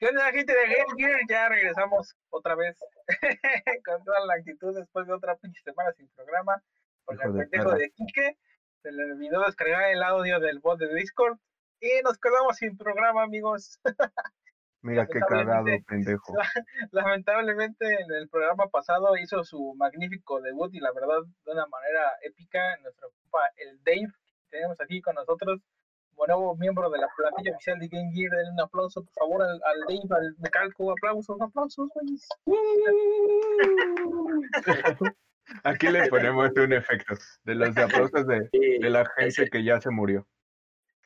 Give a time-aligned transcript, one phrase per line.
[0.00, 1.20] ¿Qué onda, gente de Game Gear?
[1.28, 2.74] Ya regresamos otra vez
[3.84, 6.62] con toda la actitud después de otra pinche semana sin programa.
[7.04, 8.38] Porque el pendejo de Kike
[8.82, 11.36] se le olvidó descargar el audio del bot de Discord
[11.80, 13.78] y nos quedamos sin programa, amigos.
[14.80, 16.32] Mira qué cagado, pendejo.
[16.92, 22.10] Lamentablemente en el programa pasado hizo su magnífico debut y la verdad de una manera
[22.22, 22.78] épica.
[22.78, 25.60] Nuestro compa, el Dave, que tenemos aquí con nosotros,
[26.26, 28.30] nuevo miembro de la plantilla oficial de Game Gear.
[28.30, 30.92] Denle un aplauso, por favor, al, al Dave, al Mecalco.
[30.92, 31.90] Aplausos, aplausos.
[35.64, 39.90] Aquí le ponemos un efecto de los aplausos de, de la gente que ya se
[39.90, 40.26] murió.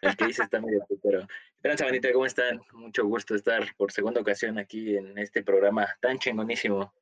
[0.02, 1.26] El que dice está medio pero
[1.62, 2.60] Gran manita, ¿cómo están?
[2.72, 6.92] Mucho gusto estar por segunda ocasión aquí en este programa tan chingonísimo.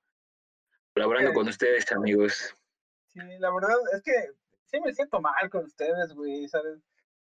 [0.94, 2.54] Colaborando con ustedes, amigos.
[3.08, 4.12] Sí, la verdad es que
[4.66, 6.78] sí me siento mal con ustedes, güey, ¿sabes?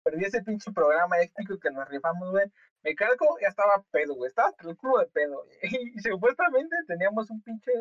[0.09, 2.51] Perdí ese pinche programa épico que nos rifamos, güey.
[2.83, 4.29] Me cargo, ya estaba pedo, güey.
[4.29, 5.45] Estaba el culo de pedo.
[5.63, 7.73] Y, supuestamente teníamos un pinche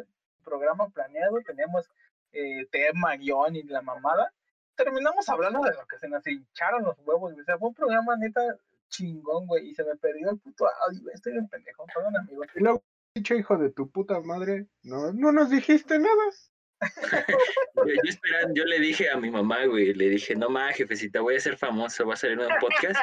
[0.44, 1.89] programa planeado, teníamos
[2.33, 4.33] eh, tema, guion y la mamada.
[4.75, 7.42] Terminamos hablando de lo que se nos hincharon los huevos, güey.
[7.42, 8.42] O sea, fue un programa neta
[8.89, 9.70] chingón, güey.
[9.70, 11.16] Y se me perdió el puto audio, güey.
[11.16, 12.44] Estoy un pendejo, perdón, amigo.
[12.55, 12.83] Y luego,
[13.14, 16.23] pinche hijo de tu puta madre, no, no nos dijiste nada
[17.75, 21.39] yo, yo le dije a mi mamá, güey, le dije, no más, jefecita, voy a
[21.39, 23.00] ser famoso, voy a salir en un podcast.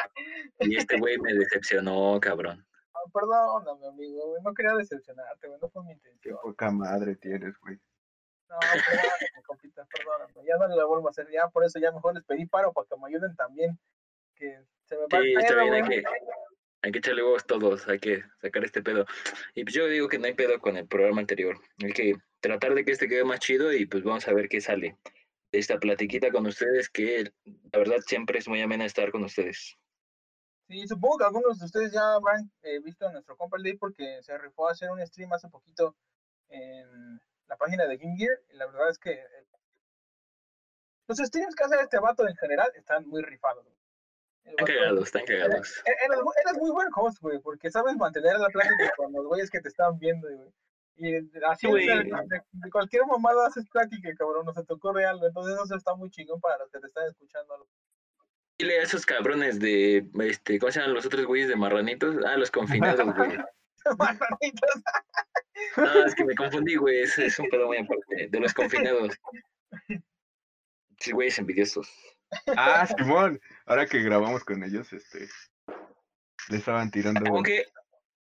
[0.61, 2.64] Y este güey me decepcionó, cabrón.
[3.12, 6.36] perdóname, amigo, güey, no quería decepcionarte, güey, no fue mi intención.
[6.36, 7.78] Qué poca madre tienes, güey.
[8.48, 12.14] No, perdóname, compita, perdóname, ya no le vuelvo a hacer, ya por eso ya mejor
[12.14, 13.78] les pedí paro para que me ayuden también,
[14.36, 16.05] que se me va sí, está bien, hay que,
[16.83, 19.06] hay que echarle huevos todos, hay que sacar este pedo.
[19.55, 22.14] Y pues yo digo que no hay pedo con el programa anterior, hay que
[22.48, 24.98] tratar de que este quede más chido y pues vamos a ver qué sale
[25.50, 29.78] de esta platiquita con ustedes, que la verdad siempre es muy amena estar con ustedes.
[30.69, 34.36] Sí, supongo que algunos de ustedes ya habrán eh, visto nuestro compa Day porque se
[34.36, 35.97] rifó a hacer un stream hace poquito
[36.48, 39.47] en la página de Game Gear y la verdad es que eh,
[41.08, 43.67] los streams que hace este vato en general están muy rifados.
[44.45, 45.83] Están cagados, están cagados.
[45.86, 49.68] Eres, muy buen host, güey, porque sabes mantener la plática con los güeyes que te
[49.68, 50.52] están viendo, güey.
[50.96, 51.16] Y
[51.48, 55.27] así de, cualquier mamada haces plática, cabrón, no se te ocurre algo.
[55.27, 57.68] Entonces eso está muy chingón para los que te están escuchando.
[58.58, 62.16] Dile a esos cabrones de, este, ¿cómo se llaman los otros güeyes de marranitos?
[62.24, 63.36] Ah, los confinados, güey.
[63.98, 64.82] marranitos.
[65.77, 68.28] no, es que me confundí, güey, es, es un pedo muy aparte.
[68.28, 69.18] De los confinados.
[71.00, 71.90] Sí, güeyes envidiosos.
[72.56, 75.28] Ah, Simón, ahora que grabamos con ellos, este,
[76.48, 77.20] le estaban tirando.
[77.28, 77.66] Aunque,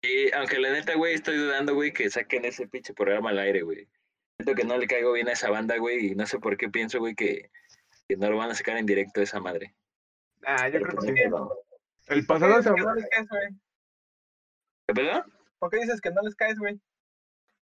[0.02, 3.62] y aunque la neta, güey, estoy dudando, güey, que saquen ese pinche programa al aire,
[3.62, 3.88] güey.
[4.36, 6.68] Siento que no le caigo bien a esa banda, güey, y no sé por qué
[6.68, 7.50] pienso, güey, que,
[8.08, 9.74] que no lo van a sacar en directo a esa madre.
[10.44, 11.14] Ah, yo creo que sí.
[12.08, 13.48] El pasado se no les caes, güey.
[14.94, 15.24] ¿Verdad?
[15.58, 16.80] ¿Por qué dices que no les caes, güey?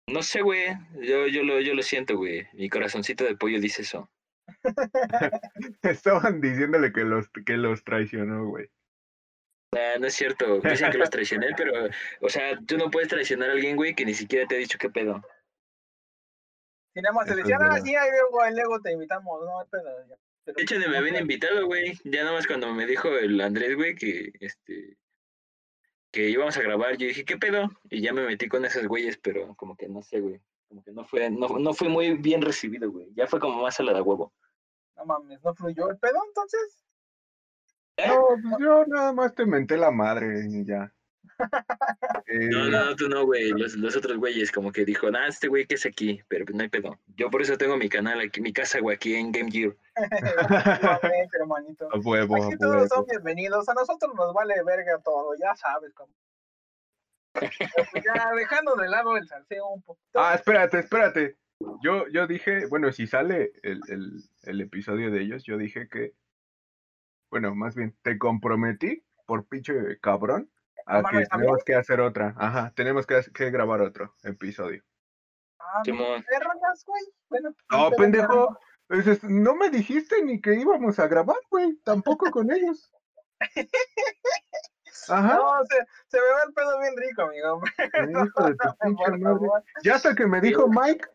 [0.06, 0.68] No sé, güey.
[1.00, 2.46] Yo, yo, lo, yo lo siento, güey.
[2.52, 4.10] Mi corazoncito de pollo dice eso.
[5.82, 8.70] Estaban diciéndole que los, que los traicionó, güey.
[9.72, 10.60] No es cierto.
[10.60, 11.88] Dicen que los traicioné, pero,
[12.20, 14.78] o sea, tú no puedes traicionar a alguien, güey, que ni siquiera te ha dicho
[14.78, 15.22] qué pedo.
[16.94, 19.84] Si nada más te decían, ah, sí, ahí luego, luego te invitamos, no, pedo.
[20.46, 21.98] De hecho, me habían invitado, güey.
[22.04, 24.96] Ya nada más cuando me dijo el Andrés, güey, que este
[26.10, 27.68] que íbamos a grabar, yo dije, ¿qué pedo?
[27.90, 30.40] Y ya me metí con esos güeyes, pero como que no sé, güey.
[30.68, 33.08] Como que no fue, no, no fue muy bien recibido, güey.
[33.14, 34.32] Ya fue como más a la de huevo.
[34.96, 36.87] No mames, ¿no fluyó el pedo entonces?
[38.06, 40.92] No, pues yo nada más te menté la madre y ya.
[42.30, 43.50] No, no, tú no, güey.
[43.50, 46.62] Los, los otros güeyes, como que dijo, ah, este güey que es aquí, pero no
[46.62, 46.98] hay pedo.
[47.16, 49.74] Yo por eso tengo mi canal aquí, mi casa, güey, aquí en Game Gear.
[51.32, 51.88] hermanito.
[51.90, 53.68] A huevo, aquí todos son bienvenidos.
[53.68, 56.12] A nosotros nos vale verga todo, ya sabes cómo.
[57.32, 60.20] Pues ya dejando de lado el salseo un poquito.
[60.20, 61.36] Ah, espérate, espérate.
[61.82, 66.12] Yo, yo dije, bueno, si sale el, el, el episodio de ellos, yo dije que,
[67.30, 70.50] bueno, más bien, te comprometí por pinche cabrón
[70.86, 72.34] a que tenemos que hacer otra.
[72.38, 74.82] Ajá, tenemos que, que grabar otro episodio.
[75.60, 77.04] Ah, güey.
[77.28, 78.58] Bueno, no, pendejo.
[79.22, 81.76] no me dijiste ni que íbamos a grabar, güey.
[81.84, 82.90] Tampoco con ellos.
[85.08, 85.36] Ajá.
[85.36, 85.76] No, se,
[86.08, 87.60] se, me va el pedo bien rico, amigo.
[88.26, 89.48] Hijo de tu pinche madre.
[89.82, 91.06] Ya hasta que me dijo Mike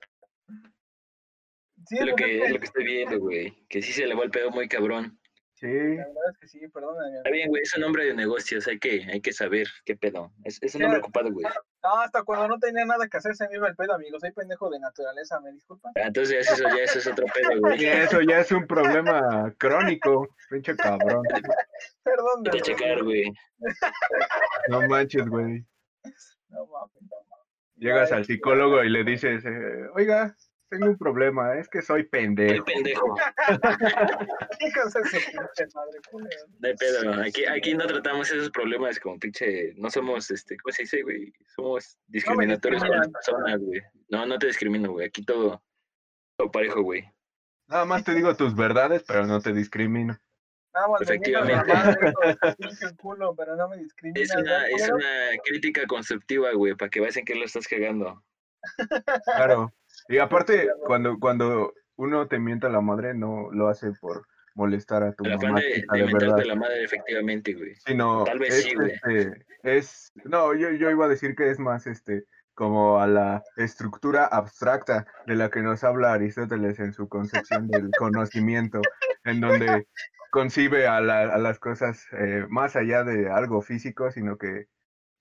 [1.87, 3.65] Sí, es lo, que, es lo que estoy viendo, güey.
[3.67, 5.19] Que sí se le va el pedo muy cabrón.
[5.63, 5.95] Sí.
[5.95, 7.15] La verdad es que sí, perdóname.
[7.15, 10.33] Está bien, güey, es un hombre de negocios, hay que, hay que saber qué pedo.
[10.43, 11.45] Es, es un hombre ocupado, güey.
[11.81, 14.19] No, hasta cuando no tenía nada que hacer se me iba el pedo, amigo.
[14.19, 15.89] Soy pendejo de naturaleza, ¿me disculpa?
[15.95, 17.85] Ah, entonces eso ya eso es otro pedo, güey.
[17.85, 21.23] eso ya es un problema crónico, pinche cabrón.
[22.03, 23.23] Perdón, checar, güey.
[24.67, 25.65] No manches, güey.
[26.49, 26.67] No
[27.77, 30.35] Llegas al psicólogo y le dices, eh, oiga,
[30.73, 32.65] tengo un problema, es que soy Soy pendejo.
[32.65, 33.15] pendejo.
[34.59, 35.01] Hijos de.
[36.59, 37.21] No pedo.
[37.21, 39.73] Aquí, aquí no tratamos esos problemas como pinche.
[39.75, 41.33] No somos, este, ¿cómo se dice, güey?
[41.55, 43.81] Somos discriminatorios con las personas, güey.
[44.09, 45.07] No, no te discrimino, güey.
[45.07, 45.63] Aquí todo,
[46.37, 47.03] todo parejo, güey.
[47.67, 50.17] Nada más te digo tus verdades, pero no te discrimino.
[51.01, 51.71] Efectivamente.
[51.71, 52.13] madre,
[52.97, 53.77] culo, pero no me.
[54.15, 57.67] Es una, ¿no, es una crítica constructiva, güey, para que veas en qué lo estás
[57.67, 58.23] cagando.
[59.25, 59.71] Claro.
[60.07, 65.13] Y aparte, cuando, cuando uno te mienta la madre, no lo hace por molestar a
[65.13, 66.43] tu El mamá, de, de de verdad.
[66.45, 67.75] la madre, efectivamente, güey.
[67.75, 68.91] Sino Tal vez es, sí, güey.
[68.91, 73.43] este, es, no, yo, yo iba a decir que es más, este, como a la
[73.57, 78.81] estructura abstracta de la que nos habla Aristóteles en su concepción del conocimiento,
[79.23, 79.87] en donde
[80.31, 84.67] concibe a, la- a las cosas eh, más allá de algo físico, sino que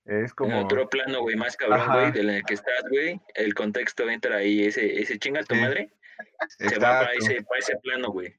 [0.05, 0.61] es En como...
[0.63, 1.99] otro plano, güey, más cabrón, Ajá.
[1.99, 3.19] güey, del en el que estás, güey.
[3.35, 5.91] El contexto entra ahí, ese, ese chinga tu Sí, madre,
[6.49, 8.35] se va para ese, para ese plano, güey.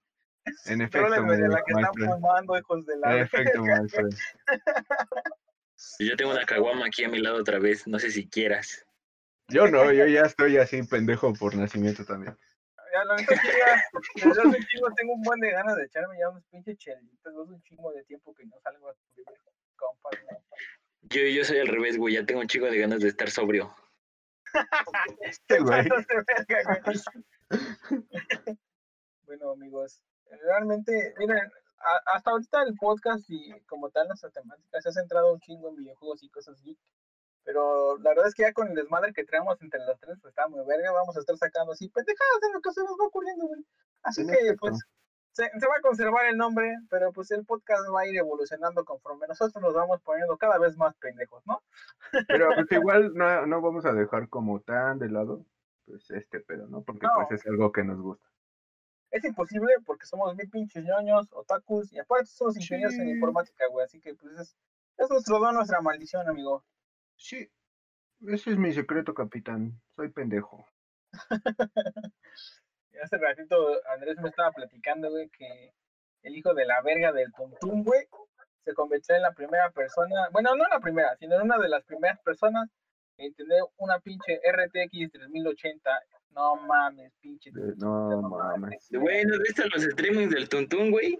[0.66, 2.12] en efecto, Tróllenme de mi- la que my están friend.
[2.12, 3.62] fumando, hijos de En efecto.
[5.99, 8.87] Yo tengo una caguama aquí a mi lado otra vez, no sé si quieras.
[9.49, 12.37] Yo no, yo ya estoy así pendejo por nacimiento también.
[12.94, 13.82] Ya, la neta, ya,
[14.14, 17.26] desde hace un chingo tengo un buen de ganas de echarme ya unos pinches chelitos.
[17.26, 19.34] Hace un chingo de tiempo que no salgo a con
[19.76, 20.38] compas, ¿no?
[21.11, 23.75] Yo, yo soy al revés, güey, ya tengo un chico de ganas de estar sobrio.
[25.21, 25.89] Este güey.
[26.49, 26.99] Güey.
[29.27, 30.03] bueno, amigos,
[30.45, 31.39] realmente, miren,
[31.79, 35.69] a- hasta ahorita el podcast y como tal nuestra temática se ha centrado un chingo
[35.71, 36.79] en videojuegos y cosas geek.
[37.45, 40.33] Pero la verdad es que ya con el desmadre que traemos entre los tres, pues
[40.33, 40.93] está muy verga.
[40.93, 43.62] Vamos a estar sacando así pendejadas de lo que se nos va ocurriendo, güey.
[44.03, 44.79] Así que, pues,
[45.34, 48.84] se, se va a conservar el nombre, pero pues el podcast va a ir evolucionando
[48.84, 51.62] conforme nosotros nos vamos poniendo cada vez más pendejos, ¿no?
[52.28, 52.66] Pero pues
[52.98, 55.44] igual no, no vamos a dejar como tan de lado
[55.86, 56.82] pues este pedo, ¿no?
[56.82, 57.26] Porque No.
[57.28, 58.26] pues es algo que nos gusta.
[59.10, 63.84] Es imposible porque somos bien pinches ñoños, otakus, y aparte somos ingenieros en informática, güey.
[63.84, 64.56] Así que, pues, es,
[64.96, 66.64] es nuestro don, nuestra maldición, amigo.
[67.16, 67.48] Sí,
[68.26, 69.81] ese es mi secreto, capitán.
[69.94, 70.66] Soy pendejo.
[73.02, 75.73] Hace ratito Andrés me estaba platicando, güey, que
[76.23, 78.06] el hijo de la verga del Tuntum, güey,
[78.64, 81.85] se convirtió en la primera persona, bueno, no la primera, sino en una de las
[81.85, 82.69] primeras personas
[83.19, 86.00] en tener una pinche RTX 3080.
[86.31, 87.50] No mames, pinche.
[87.52, 88.88] De- no mames.
[88.91, 91.19] Güey, ¿no viste los streamings del Tuntún, güey?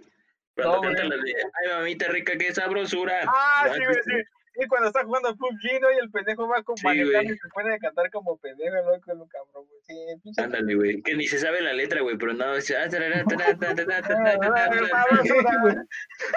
[0.55, 1.09] Cuando No, canta güey.
[1.09, 3.21] la de, ay, mamita rica, qué sabrosura.
[3.27, 4.11] Ah, ¿No sí, güey, sí.
[4.57, 5.91] Y cuando está jugando PUBG, ¿no?
[5.91, 9.13] Y el pendejo va como Sí, manejando y se pone a cantar como pendejo, loco,
[9.13, 9.79] lo cabrón, güey.
[9.83, 10.41] Sí, pinche.
[10.41, 12.45] Ándale, güey, que ni se sabe la letra, güey, pero no.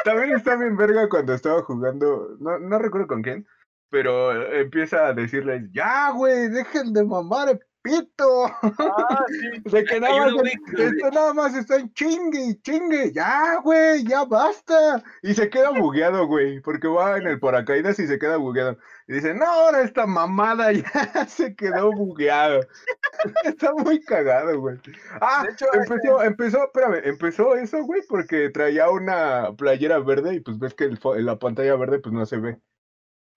[0.05, 3.47] También está bien verga cuando estaba jugando, no, no recuerdo con quién,
[3.91, 8.45] pero empieza a decirles, ya, güey, dejen de mamar pito.
[8.47, 9.61] Ah, sí.
[9.71, 13.13] De que nada más, güey, esto nada más están chingue y chingue.
[13.13, 15.03] Ya, güey, ya basta.
[15.23, 18.77] Y se queda bugueado, güey, porque va en el paracaídas y se queda bugueado.
[19.07, 22.61] Y dice, no, ahora esta mamada ya se quedó bugueado.
[23.45, 24.79] Está muy cagado, güey.
[25.21, 30.35] Ah, De hecho, hay- empezó, empezó, espérame, empezó eso, güey, porque traía una playera verde
[30.35, 32.59] y pues ves que el la pantalla verde pues no se ve.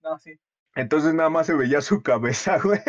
[0.04, 0.40] No, sí.
[0.76, 2.80] Entonces nada más se veía su cabeza, güey.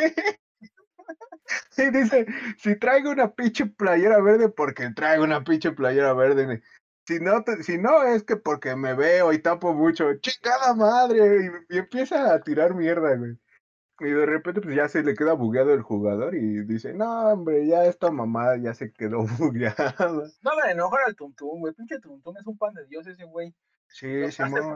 [1.76, 2.26] Y dice,
[2.58, 6.62] si traigo una pinche playera verde, porque traigo una pinche playera verde.
[7.06, 11.50] Si no, te- si no es que porque me veo y tapo mucho, chingada madre.
[11.70, 13.38] Y, y empieza a tirar mierda, güey.
[14.00, 17.66] Y de repente pues ya se le queda bugueado el jugador y dice, no, hombre,
[17.66, 19.94] ya esta mamada ya se quedó bugueada.
[19.98, 21.72] No le enojar al Tuntum, güey.
[21.74, 23.54] Pinche Tuntum es un pan de Dios ese güey.
[23.86, 24.08] Sí,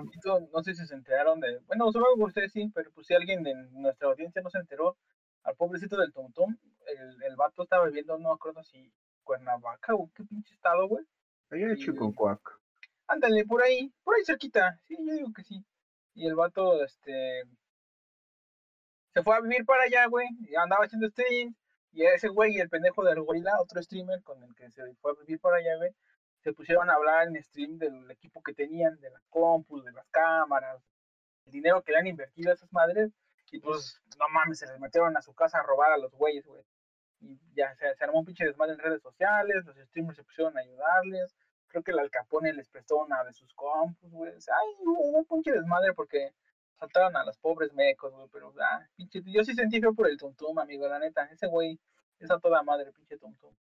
[0.05, 1.59] poquito, no sé si se enteraron de.
[1.67, 4.97] Bueno, supongo que ustedes sí, pero pues si alguien de nuestra audiencia no se enteró,
[5.47, 10.11] al pobrecito del Tuntum, el, el vato estaba viviendo, no me acuerdo si Cuernavaca o
[10.15, 11.05] qué pinche estado, güey.
[11.51, 12.41] Allá de Chiconcuac.
[13.07, 14.81] Ándale, por ahí, por ahí cerquita.
[14.85, 15.65] Sí, yo digo que sí.
[16.15, 17.45] Y el vato, este.
[19.15, 20.27] Se fue a vivir para allá, güey.
[20.41, 21.57] Y andaba haciendo streams.
[21.93, 25.13] Y ese güey y el pendejo del gorila, otro streamer con el que se fue
[25.13, 25.91] a vivir para allá, güey.
[26.43, 30.07] Se pusieron a hablar en stream del equipo que tenían, de las compus, de las
[30.09, 30.83] cámaras,
[31.47, 33.13] el dinero que le han invertido a esas madres.
[33.57, 36.45] Y pues, no mames, se les metieron a su casa a robar a los güeyes,
[36.47, 36.63] güey.
[37.21, 40.61] Y ya se, armó un pinche desmadre en redes sociales, los streamers se pusieron a
[40.61, 41.35] ayudarles
[41.69, 44.33] creo que el Al Capone les prestó una de sus compus, güey.
[44.35, 46.33] O sea, ay, hubo un pinche desmadre porque
[46.79, 48.29] saltaron a los pobres mecos, güey.
[48.33, 51.25] Pero, ah, pinche, yo sí sentí feo por el Tuntum, amigo, la neta.
[51.27, 51.79] Ese güey
[52.19, 53.55] es a toda madre, pinche Tuntum.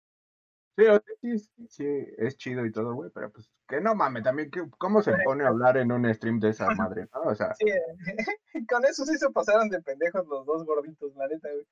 [0.78, 1.40] Sí,
[1.70, 5.14] sí, es chido y todo, güey, pero pues que no mames, también, que, ¿cómo se
[5.24, 7.22] pone a hablar en un stream de esa madre, no?
[7.22, 7.66] O sea, Sí,
[8.70, 11.66] con eso sí se pasaron de pendejos los dos gorditos, la neta, güey.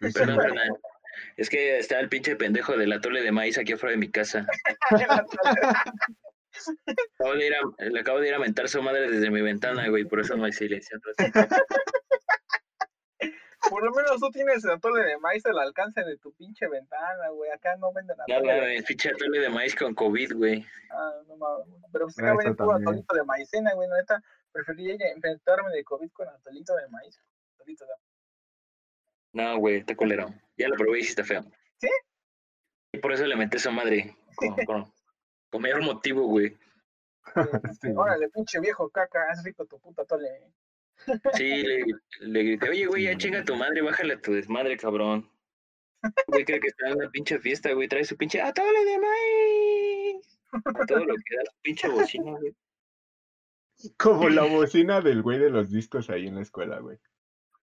[0.00, 0.80] Pues sí, carnal.
[1.36, 4.46] Es que está el pinche pendejo del atole de maíz aquí afuera de mi casa.
[7.18, 9.88] Acabo de ir a, le acabo de ir a mentar su madre desde mi ventana,
[9.88, 10.98] güey, por eso no hay silencio.
[13.68, 17.28] Por lo menos tú tienes el atole de maíz al alcance de tu pinche ventana,
[17.28, 17.50] güey.
[17.50, 18.52] Acá no venden No atole.
[18.54, 20.64] de- mames, pinche atole de maíz con COVID, güey.
[20.90, 21.66] Ah, no mames.
[21.92, 22.82] Pero pues acá venden también.
[22.82, 23.88] atolito de maicena, güey.
[23.88, 27.20] Neta, preferiría enfrentarme de COVID con atolito de maíz.
[27.56, 27.92] Atolito de
[29.34, 30.28] No, güey, está culero.
[30.56, 31.42] Ya lo probé y sí está feo.
[31.78, 31.88] ¿Sí?
[32.92, 34.16] Y por eso le metí a su madre.
[34.36, 34.92] Con, con,
[35.50, 36.56] con mayor motivo, güey.
[37.80, 37.96] Sí, güey.
[37.96, 40.50] Órale, pinche viejo caca, haz rico tu puta atole.
[41.34, 41.84] Sí, le,
[42.20, 45.30] le grité, oye, güey, ya chinga tu madre, bájale a tu desmadre, cabrón.
[46.28, 50.38] Güey, creo que está en una pinche fiesta, güey, trae su pinche atole de maíz.
[50.52, 52.54] A todo lo que da su pinche bocina, güey.
[53.96, 56.98] Como la bocina del güey de los discos ahí en la escuela, güey.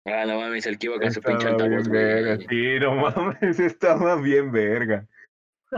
[0.05, 2.46] Ah, no mames, el que iba con su pinche altavoz, güey.
[2.48, 5.08] Sí, no mames, estaba bien verga.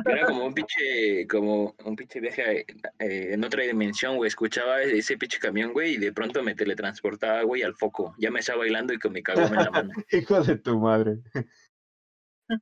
[0.05, 2.65] Era como un pinche, como un pinche viaje
[2.99, 4.27] eh, en otra dimensión, güey.
[4.27, 8.15] Escuchaba ese pinche camión, güey, y de pronto me teletransportaba, güey, al foco.
[8.17, 9.93] Ya me estaba bailando y con mi cagón en la mano.
[10.11, 11.17] Hijo de tu madre.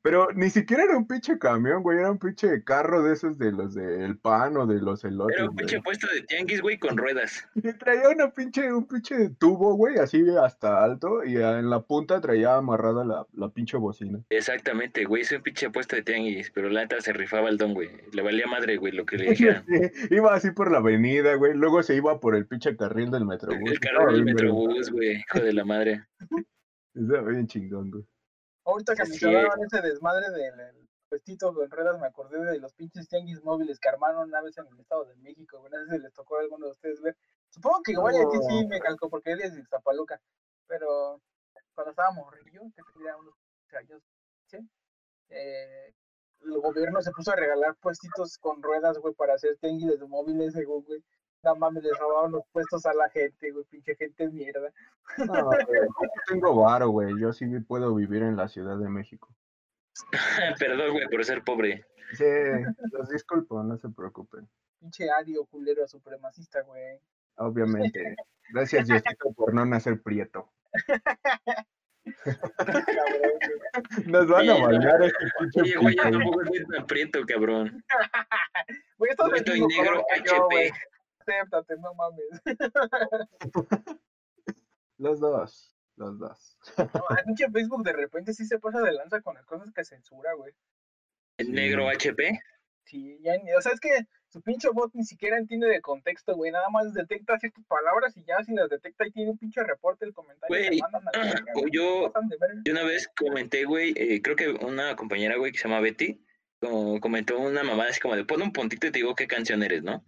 [0.02, 2.00] Pero ni siquiera era un pinche camión, güey.
[2.00, 5.36] Era un pinche carro de esos de los del pan o de los elotes.
[5.38, 5.66] Era un güey.
[5.66, 7.48] pinche puesto de tianguis, güey, con ruedas.
[7.56, 11.24] Y traía una pinche, un pinche tubo, güey, así hasta alto.
[11.24, 14.20] Y en la punta traía amarrada la, la pinche bocina.
[14.30, 17.74] Exactamente, güey, es un pinche puesto de tianguis, pero la neta se rifaba el don,
[17.74, 17.90] güey.
[18.12, 19.66] Le valía madre, güey, lo que le dijeran.
[19.68, 21.54] Sí, iba así por la avenida, güey.
[21.54, 23.72] Luego se iba por el pinche carril del metrobús.
[23.72, 26.04] El carro del metrobús, güey, hijo de la madre.
[26.96, 28.04] Estaba bien chingón, güey.
[28.66, 32.74] Ahorita que Así mencionaban ese desmadre del el puestito con ruedas, me acordé de los
[32.74, 35.60] pinches tianguis móviles que armaron una vez en el Estado de México.
[35.60, 35.72] güey.
[35.72, 37.16] No sé si les tocó a alguno de ustedes ver.
[37.50, 40.20] Supongo que igual y a ti sí me calcó porque eres de Zapaluca.
[40.68, 41.22] Pero
[41.76, 43.36] cuando estaba morrillo, que tenía unos
[43.78, 44.02] años,
[44.48, 44.58] ¿sí?
[45.30, 45.94] Eh,
[46.42, 50.54] el gobierno se puso a regalar puestitos con ruedas, güey, para hacer tianguis de móviles,
[50.54, 51.04] según, güey.
[51.46, 54.74] No mames, les robaban los puestos a la gente, güey, pinche gente mierda.
[55.20, 57.14] No, güey, yo tengo varo, güey.
[57.20, 59.30] Yo sí puedo vivir en la Ciudad de México.
[60.60, 61.86] Perdón, güey, por ser pobre.
[62.14, 62.26] Sí,
[62.92, 64.50] los disculpo, no se preocupen.
[64.80, 67.00] Pinche ario culero supremacista, güey.
[67.36, 68.16] Obviamente.
[68.50, 70.52] Gracias, Diosito, por no nacer prieto.
[74.06, 77.84] Nos van a bailar este pinche Oye, güey, yo tampoco soy tan prieto, cabrón.
[78.98, 80.06] Güey, estoy negro.
[80.10, 80.72] HP.
[81.28, 82.26] Acéptate, no mames.
[84.98, 86.58] Los dos, los dos.
[86.78, 89.84] No, el pinche Facebook de repente sí se pasa de lanza con las cosas que
[89.84, 90.54] censura, güey.
[91.38, 92.40] ¿El negro HP?
[92.86, 93.90] Sí, ya, ni- o sea, es que
[94.30, 96.52] su pinche bot ni siquiera entiende de contexto, güey.
[96.52, 100.06] Nada más detecta ciertas palabras y ya si las detecta y tiene un pinche reporte
[100.06, 100.48] el comentario.
[100.48, 102.14] Güey, mandan a la yo-.
[102.64, 106.24] Yo una vez comenté, güey, eh, creo que una compañera, güey, que se llama Betty,
[106.62, 109.62] como comentó una mamada así como de pon un puntito y te digo qué canción
[109.62, 110.06] eres, ¿no?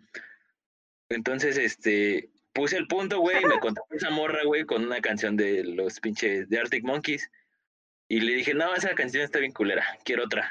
[1.10, 5.38] Entonces, este, puse el punto, güey, y me contestó esa morra, güey, con una canción
[5.38, 7.30] de los pinches de Arctic Monkeys.
[8.10, 10.50] Y le dije, no, esa canción está bien culera, quiero otra.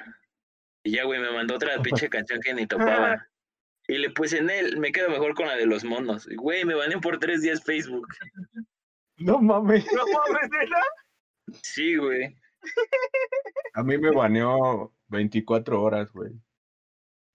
[0.82, 3.26] Y ya, güey, me mandó otra pinche canción que ni topaba.
[3.88, 6.28] Y le puse en él, me quedo mejor con la de los monos.
[6.36, 8.06] Güey, me baneó por tres días Facebook.
[9.16, 9.84] No mames.
[9.92, 11.60] No mames, ¿verdad?
[11.62, 12.36] Sí, güey.
[13.74, 16.32] A mí me baneó 24 horas, güey.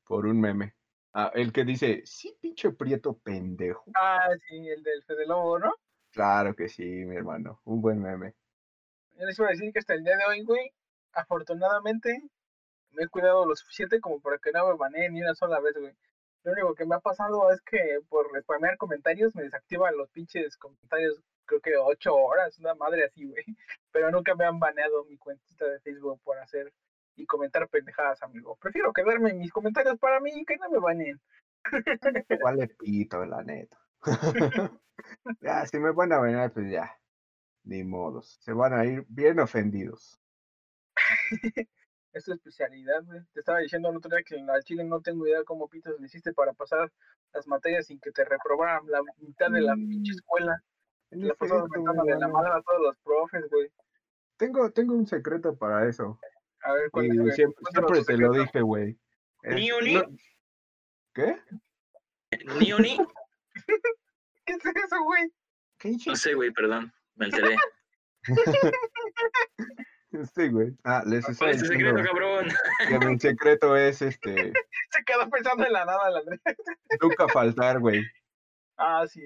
[0.05, 0.75] Por un meme.
[1.13, 3.83] Ah, el que dice, sí, pinche prieto pendejo.
[3.95, 5.73] Ah, sí, el del Fede Lobo, ¿no?
[6.11, 7.59] Claro que sí, mi hermano.
[7.65, 8.33] Un buen meme.
[9.17, 10.71] Yo les iba a decir que hasta el día de hoy, güey,
[11.13, 12.21] afortunadamente
[12.91, 15.75] me he cuidado lo suficiente como para que no me baneen ni una sola vez,
[15.77, 15.93] güey.
[16.43, 20.57] Lo único que me ha pasado es que por spamear comentarios me desactivan los pinches
[20.57, 23.43] comentarios, creo que ocho horas, una madre así, güey.
[23.91, 26.71] Pero nunca me han baneado mi cuentita de Facebook por hacer
[27.21, 28.57] y comentar pendejadas, amigo.
[28.59, 31.21] Prefiero quedarme en mis comentarios para mí y que no me baneen.
[32.43, 33.77] Vale pito, la neta.
[35.41, 36.97] ya, si me van a banear, pues ya.
[37.63, 38.39] Ni modos.
[38.41, 40.19] Se van a ir bien ofendidos.
[42.13, 43.21] Es tu especialidad, güey.
[43.31, 45.97] Te estaba diciendo el otro día que en la Chile no tengo idea cómo pitos
[45.97, 46.91] le hiciste para pasar
[47.31, 50.61] las materias sin que te reprobaran la mitad de la pinche escuela.
[51.09, 53.71] Te la pasabas de la madre a todos los profes, güey.
[54.35, 56.19] Tengo, tengo un secreto para eso.
[56.63, 56.89] A ver,
[57.33, 58.97] siempre, siempre te lo dije, güey.
[59.43, 59.93] Ni un ni.
[59.95, 60.03] no-
[61.13, 61.37] ¿Qué?
[62.59, 62.97] Ni un ni.
[64.45, 65.31] ¿Qué es eso, güey?
[66.05, 66.93] No sé, güey, perdón.
[67.15, 67.55] Me alteré.
[70.35, 70.75] Sí, güey.
[70.83, 72.47] Ah, les ¿Cuál estaba es secreto, cabrón?
[72.87, 74.51] que mi secreto es este
[74.91, 76.39] Se quedó pensando en la nada, Andrés.
[77.01, 78.03] nunca faltar, güey.
[78.75, 79.21] Ah, sí.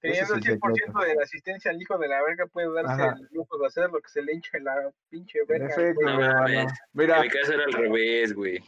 [0.00, 0.98] Teniendo el es el 100% secreto.
[1.00, 3.16] de la asistencia al hijo de la verga, puede darse Ajá.
[3.20, 5.66] el lujo de hacer lo que se le hinche la pinche En verga.
[5.68, 6.16] efecto, güey.
[6.16, 6.48] No.
[6.48, 8.60] En Mira, mi caso era al revés, güey.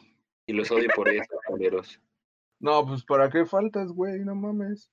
[0.47, 2.01] Y los odio por eso, culeros.
[2.61, 4.21] no, pues ¿para qué faltas, güey?
[4.21, 4.91] No mames.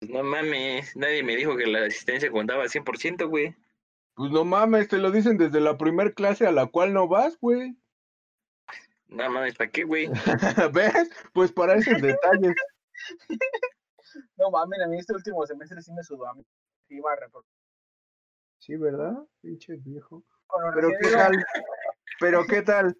[0.00, 3.54] Pues no mames, nadie me dijo que la asistencia contaba al 100%, güey.
[4.14, 7.38] Pues no mames, te lo dicen desde la primer clase a la cual no vas,
[7.40, 7.76] güey.
[9.08, 10.08] No mames, ¿para qué, güey?
[10.74, 11.10] ¿Ves?
[11.32, 12.54] Pues para esos detalles.
[14.36, 16.44] No mames, a mí este último semestre sí me sudó a mí.
[16.88, 17.46] Sí, iba a reprobar.
[18.58, 19.14] Sí, ¿verdad?
[19.40, 20.22] Pinche viejo.
[20.74, 21.46] Pero qué tal.
[22.20, 22.98] Pero qué tal.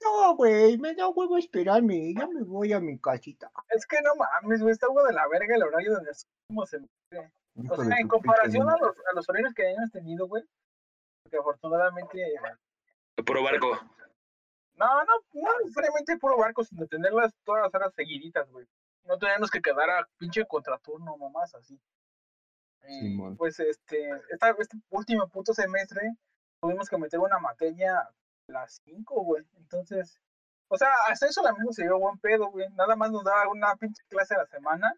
[0.00, 2.14] No, güey, me da huevo esperarme.
[2.14, 3.50] Ya me voy a mi casita.
[3.70, 6.66] Es que no mames, güey, está algo de la verga el horario de nuestro último
[6.66, 7.32] semestre.
[7.56, 10.44] Hijo O sea, en comparación a los, a los horarios que hayamos tenido, güey.
[11.22, 12.34] Porque afortunadamente.
[13.26, 13.78] Puro barco.
[14.76, 18.66] No, no, no necesariamente puro barco, sino tenerlas todas las horas seguiditas, güey.
[19.08, 21.80] No tenemos que quedar a pinche contraturno, mamás, así.
[22.86, 26.14] Y, pues este, esta, este último puto semestre
[26.60, 28.12] tuvimos que meter una materia a
[28.48, 29.44] las 5, güey.
[29.56, 30.20] Entonces,
[30.68, 32.68] o sea, hasta eso la misma se dio buen pedo, güey.
[32.74, 34.94] Nada más nos daba una pinche clase a la semana,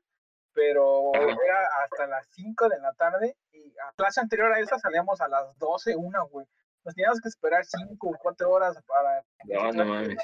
[0.53, 5.21] pero era hasta las 5 de la tarde y a clase anterior a esa salíamos
[5.21, 6.47] a las 12, una, güey.
[6.85, 9.25] Nos teníamos que esperar 5 o 4 horas para...
[9.45, 10.19] No, no mames.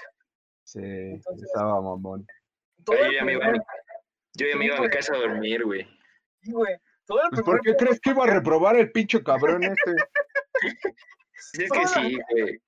[0.64, 2.26] Sí, Entonces- estaba mamón.
[2.86, 3.62] Todo Yo el ya me iba, primer-
[4.34, 5.86] yo ya me iba a mi casa a dormir, güey.
[6.40, 6.76] sí, güey.
[7.04, 9.94] Todo el Pues primer ¿por qué crees que iba a reprobar el pinche cabrón este?
[11.62, 12.58] Es que sí, güey.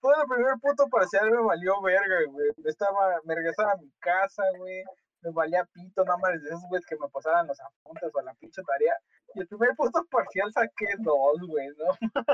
[0.00, 2.48] todo el primer puto parcial me valió verga, güey.
[2.56, 4.82] Me Estaba, me regresaba a mi casa, güey.
[5.24, 8.34] Me valía pito, nada más de esos güeyes que me pasaran los apuntes o la
[8.34, 8.94] pinche tarea.
[9.34, 11.86] Y el primer puto parcial saqué dos, güey, ¿no?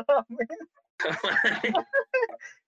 [0.07, 0.49] mames.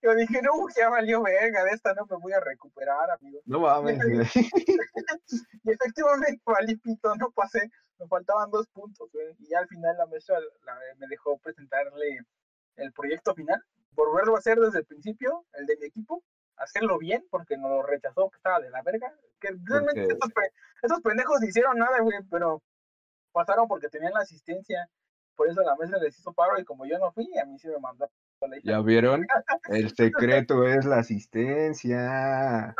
[0.01, 3.39] Yo dije, no, ya valió verga, de esta no me voy a recuperar, amigo.
[3.45, 4.25] No mames, güey.
[5.65, 7.69] Y efectivamente valí pito, no pasé.
[7.97, 9.33] Me faltaban dos puntos, güey.
[9.39, 12.19] Y ya al final la maestra la- me dejó presentarle
[12.75, 13.61] el proyecto final.
[13.91, 16.23] Volverlo a hacer desde el principio, el de mi equipo.
[16.57, 19.13] Hacerlo bien, porque nos lo rechazó, que estaba de la verga.
[19.43, 20.51] Que realmente Porque- estos, pe-
[20.83, 22.61] estos pendejos ni hicieron nada, güey, pero
[23.33, 24.89] pasaron porque tenían la asistencia.
[25.35, 27.67] Por eso la maestra les hizo paro y como yo no fui, a mí sí
[27.67, 28.09] me mandó.
[28.63, 29.25] ¿Ya vieron?
[29.69, 32.75] El secreto es la asistencia.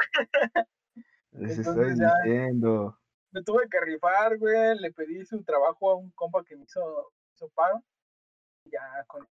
[1.32, 2.98] Les estoy Entonces diciendo.
[3.32, 7.12] me tuve que rifar, güey, le pedí su trabajo a un compa que me hizo,
[7.34, 7.82] hizo paro.
[8.66, 9.28] Ya con el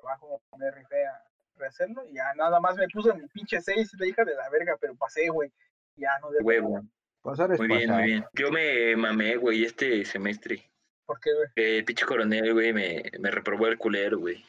[0.00, 1.22] trabajo me rifé a
[1.56, 4.76] rehacerlo y ya nada más me puso mi pinche 6, la hija de la verga,
[4.80, 5.52] pero pasé, güey.
[6.00, 6.82] Ya no de Huevo.
[7.22, 8.00] Pasar es Muy bien, pasar.
[8.00, 8.24] muy bien.
[8.32, 10.70] Yo me mamé, güey, este semestre.
[11.06, 11.48] ¿Por qué, güey?
[11.78, 14.42] El pinche coronel, güey, me, me reprobó el culero, güey.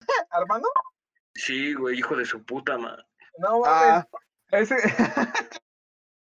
[0.30, 0.68] ¿Armando?
[1.34, 3.04] Sí, güey, hijo de su puta madre.
[3.38, 3.66] No mames.
[3.70, 4.08] Ah,
[4.52, 4.76] ese.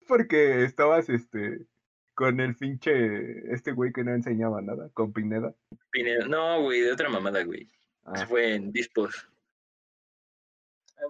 [0.07, 1.65] Porque estabas este
[2.15, 5.53] con el pinche este güey que no enseñaba nada, con Pineda.
[5.91, 7.65] Pineda- No, güey, de otra mamada, güey.
[8.15, 9.27] Se Ah, fue en dispos.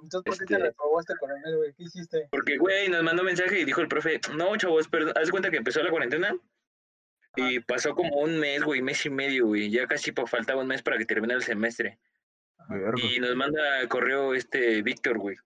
[0.01, 1.73] Entonces, ¿por qué te este- reprobó este coronel, güey?
[1.73, 2.27] ¿Qué hiciste?
[2.31, 5.49] Porque, güey, nos mandó mensaje y dijo el profe, no, chavos, perdón, haz de cuenta
[5.51, 6.35] que empezó la cuarentena
[7.35, 9.69] y pasó como un mes, güey, mes y medio, güey.
[9.69, 11.99] Ya casi faltaba un mes para que terminara el semestre.
[12.69, 12.93] verga.
[13.01, 15.37] Y nos manda correo este Víctor, güey.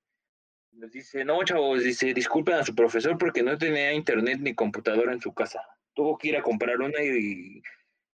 [0.74, 5.14] Nos dice, no, chavos, dice, disculpen a su profesor porque no tenía internet ni computadora
[5.14, 5.62] en su casa.
[5.94, 7.62] Tuvo que ir a comprar una y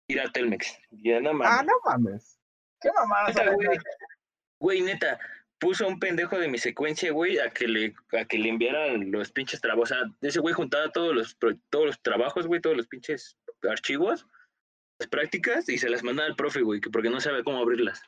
[0.07, 0.77] ir a Telmex.
[0.91, 1.57] Ya no mames.
[1.59, 2.37] Ah, no mames.
[2.81, 3.77] ¿Qué mamada Neta, güey.
[4.59, 5.17] Güey, neta,
[5.59, 8.93] puso a un pendejo de mi secuencia, güey, a que le, a que le enviara
[8.97, 9.91] los pinches trabajos.
[9.91, 13.37] O sea, ese güey juntaba todos los, todos los trabajos, güey, todos los pinches
[13.69, 14.25] archivos,
[14.99, 18.01] las prácticas, y se las mandaba al profe, güey, que porque no sabe cómo abrirlas.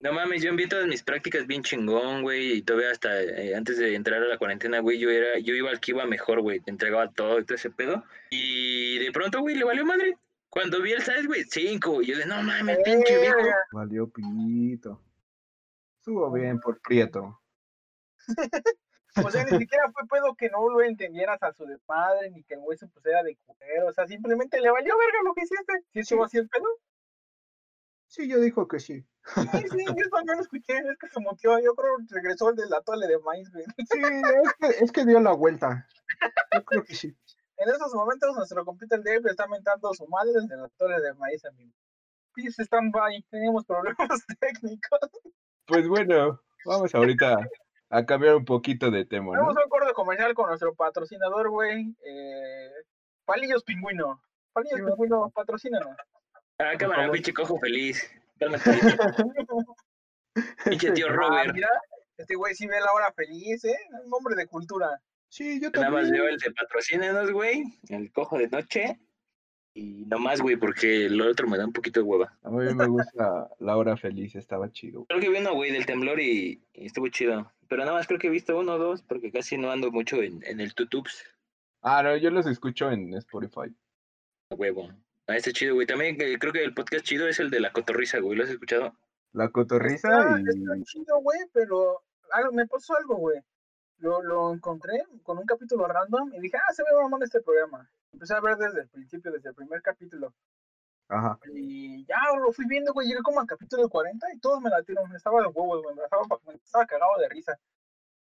[0.00, 3.78] No mames, yo envié todas mis prácticas bien chingón, güey, y todavía hasta eh, antes
[3.78, 6.60] de entrar a la cuarentena, güey, yo era, yo iba al que iba mejor, güey,
[6.66, 8.04] entregaba todo y todo ese pedo.
[8.30, 10.16] Y de pronto, güey, le valió madre.
[10.50, 13.38] Cuando vi el size, güey, cinco, y yo de, no mames, pinche viejo.
[13.72, 15.02] Valió pito.
[16.08, 17.38] Estuvo bien por Prieto.
[19.16, 22.54] O sea, ni siquiera fue pedo que no lo entendieras a su desmadre, ni que
[22.54, 23.88] el güey se pusiera de culero.
[23.88, 25.72] O sea, simplemente le valió verga lo que hiciste.
[25.92, 26.66] ¿Sí estuvo así el pedo?
[28.06, 29.04] Sí, yo dijo que sí.
[29.34, 32.56] Sí, sí, yo también lo escuché, es que se motió, yo creo que regresó el
[32.56, 33.64] del atole de maíz, güey.
[33.64, 35.86] Sí, es que, es que dio la vuelta.
[36.54, 37.08] Yo creo que sí.
[37.56, 41.00] En esos momentos nuestro compita el Dave está mentando a su madre desde el atole
[41.00, 41.74] de maíz, amigo.
[42.34, 43.96] Please stand by, tenemos problemas
[44.40, 45.00] técnicos.
[45.68, 47.46] Pues bueno, vamos ahorita
[47.90, 49.32] a cambiar un poquito de tema, ¿no?
[49.32, 51.94] Tenemos un acuerdo comercial con nuestro patrocinador, güey.
[52.04, 52.70] Eh,
[53.26, 54.20] Palillos Pingüino.
[54.52, 55.94] Palillos Sí, Pingüino, patrocínanos.
[56.58, 58.10] Ah, cámara, pinche cojo feliz.
[60.64, 61.54] Pinche tío Ah, Robert.
[61.54, 61.68] mira,
[62.16, 63.76] este güey sí ve la hora feliz, ¿eh?
[64.04, 65.00] Un hombre de cultura.
[65.28, 66.22] Sí, yo Nada más también.
[66.24, 67.64] veo el de patrocínenos, güey.
[67.88, 68.98] El cojo de noche.
[69.78, 72.36] Y nomás, güey, porque el otro me da un poquito de hueva.
[72.42, 75.04] A mí me gusta La Hora Feliz, estaba chido.
[75.04, 77.52] Creo que vi uno, güey, del temblor y, y estuvo chido.
[77.68, 80.20] Pero nada más creo que he visto uno o dos, porque casi no ando mucho
[80.20, 81.22] en, en el tutubs.
[81.80, 83.72] Ah, no, yo los escucho en Spotify.
[84.50, 84.90] A Huevo.
[85.28, 85.86] Ah, este chido, güey.
[85.86, 88.36] También eh, creo que el podcast chido es el de la cotorriza, güey.
[88.36, 88.96] ¿Lo has escuchado?
[89.32, 90.42] La cotorriza Está, y...
[90.42, 93.38] está chido, güey, pero algo, me pasó algo, güey.
[93.98, 97.90] Lo, lo encontré con un capítulo random y dije, ah, se ve mamón este programa.
[98.12, 100.32] Empecé a ver desde el principio, desde el primer capítulo.
[101.08, 101.38] Ajá.
[101.54, 103.08] Y ya lo fui viendo, güey.
[103.08, 105.10] Llegué como al capítulo 40 y todos me latieron.
[105.10, 105.96] Me estaba de huevos, güey.
[105.96, 107.58] Me estaba, me estaba cagado de risa.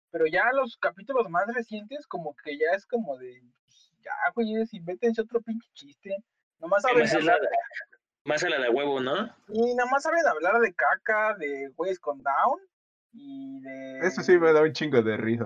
[0.09, 3.41] Pero ya los capítulos más recientes, como que ya es como de.
[3.65, 6.17] pues, Ya, güey, si vétense otro pinche chiste.
[6.59, 7.49] Nomás saben Más a la, hablar,
[8.25, 9.35] más a la de huevo, ¿no?
[9.47, 12.59] y nomás saben hablar de caca, de güeyes con down
[13.13, 13.99] y de.
[14.07, 15.45] Eso sí me da un chingo de risa.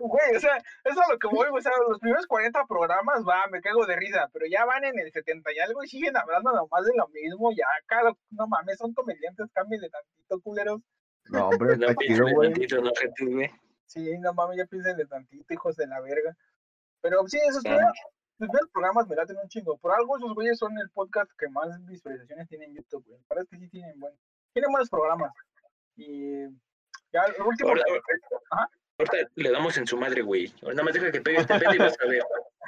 [0.00, 3.22] Güey, o sea, eso es a lo que voy, o sea, los primeros 40 programas,
[3.26, 6.16] va, me cago de risa, pero ya van en el 70 y algo y siguen
[6.16, 10.80] hablando nomás de lo mismo, ya, cada, no mames, son comediantes, cambien de tantito, culeros.
[11.26, 11.86] No, hombre, No,
[12.34, 12.52] güey.
[12.52, 13.50] tantito, no, gente, güey.
[13.86, 16.36] Sí, no mames, ya piensen de tantito, hijos de la verga.
[17.00, 17.68] Pero sí, esos Ah.
[17.68, 17.92] primeros,
[18.38, 19.78] los primeros programas me laten un chingo.
[19.78, 23.20] Por algo esos güeyes son el podcast que más visualizaciones tienen en YouTube, güey.
[23.28, 24.12] Parece que sí tienen buen,
[24.56, 25.32] tienen buenos programas.
[25.96, 26.48] Y
[27.12, 27.84] ya el último Ahora-
[28.50, 28.70] Ajá.
[28.98, 30.50] Ahorita le damos en su madre, güey.
[30.62, 32.22] Ahora Nada más deja que pegue este pedo y vas a ver.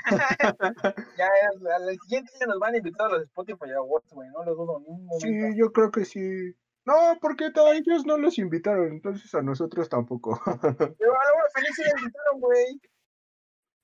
[1.16, 4.44] ya es, al siguiente año nos van a invitar a los Spotify Awards, güey, no
[4.44, 5.26] lo dudo ni un momento.
[5.26, 6.54] Sí, yo creo que sí.
[6.84, 10.38] No, porque a ellos no los invitaron, entonces a nosotros tampoco.
[10.98, 12.80] Pero a la hora feliz se la invitaron, güey.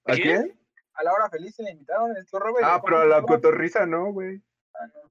[0.04, 0.60] ¿A ¿Quién?
[0.92, 2.66] A la hora feliz se la invitaron, el Robert.
[2.68, 4.42] Ah, pero a la cotorriza no, güey.
[4.74, 5.10] Ah, no.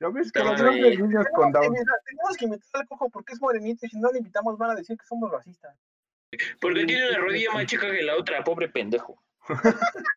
[0.00, 1.64] Que niños con Tenemos que, Down.
[1.66, 4.70] invitar, tenemos que invitar al cojo porque es morenito y si no le invitamos van
[4.70, 5.76] a decir que somos racistas.
[6.60, 9.22] Porque tiene una rodilla más chica que la otra, pobre pendejo.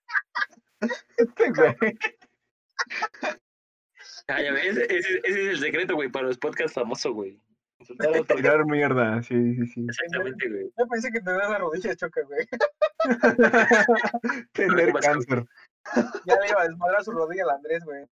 [1.16, 1.98] Este güey.
[4.28, 7.40] Ah, ya ves, ese, ese es el secreto, güey, para los podcasts famosos, güey.
[8.36, 9.86] Tirar mierda, sí, sí, sí.
[9.88, 10.72] Exactamente, güey.
[10.78, 12.48] Yo pensé que tener la rodilla choca, güey.
[14.54, 15.46] Tener cáncer.
[16.26, 18.06] Ya le iba a desmadrar su rodilla al Andrés, güey.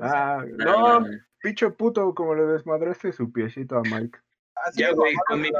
[0.00, 1.06] Ah, No, no,
[1.42, 4.18] picho puto, como le desmadraste su piecito a Mike.
[4.54, 5.50] Así ya, güey, con mi-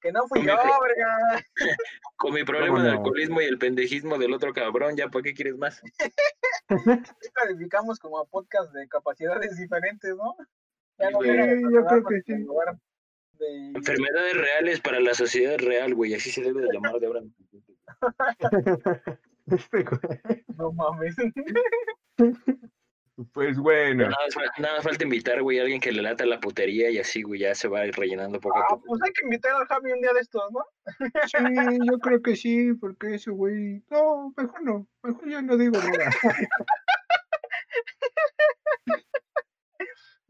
[0.00, 1.42] Que no fui con yo, verga.
[2.16, 2.96] Con mi problema ¿Cómo de no?
[2.98, 5.80] alcoholismo y el pendejismo del otro cabrón, ya, ¿para qué quieres más?
[7.22, 10.36] Sí calificamos como a podcast de capacidades diferentes, ¿no?
[10.98, 11.28] Ya no Sí,
[11.72, 12.32] yo creo que sí.
[13.38, 17.20] de- Enfermedades reales para la sociedad real, güey, así se debe de llamar de ahora.
[19.50, 20.42] Este güey.
[20.56, 21.16] No mames.
[23.32, 26.24] Pues bueno, Nada, más fa- nada más falta invitar, güey, a alguien que le lata
[26.24, 28.84] la putería y así, güey, ya se va rellenando poco a Ah, poco.
[28.86, 30.64] pues hay que invitar al Javi un día de estos, ¿no?
[31.26, 33.82] sí, yo creo que sí, porque ese güey.
[33.90, 36.10] No, mejor no, mejor ya no digo nada.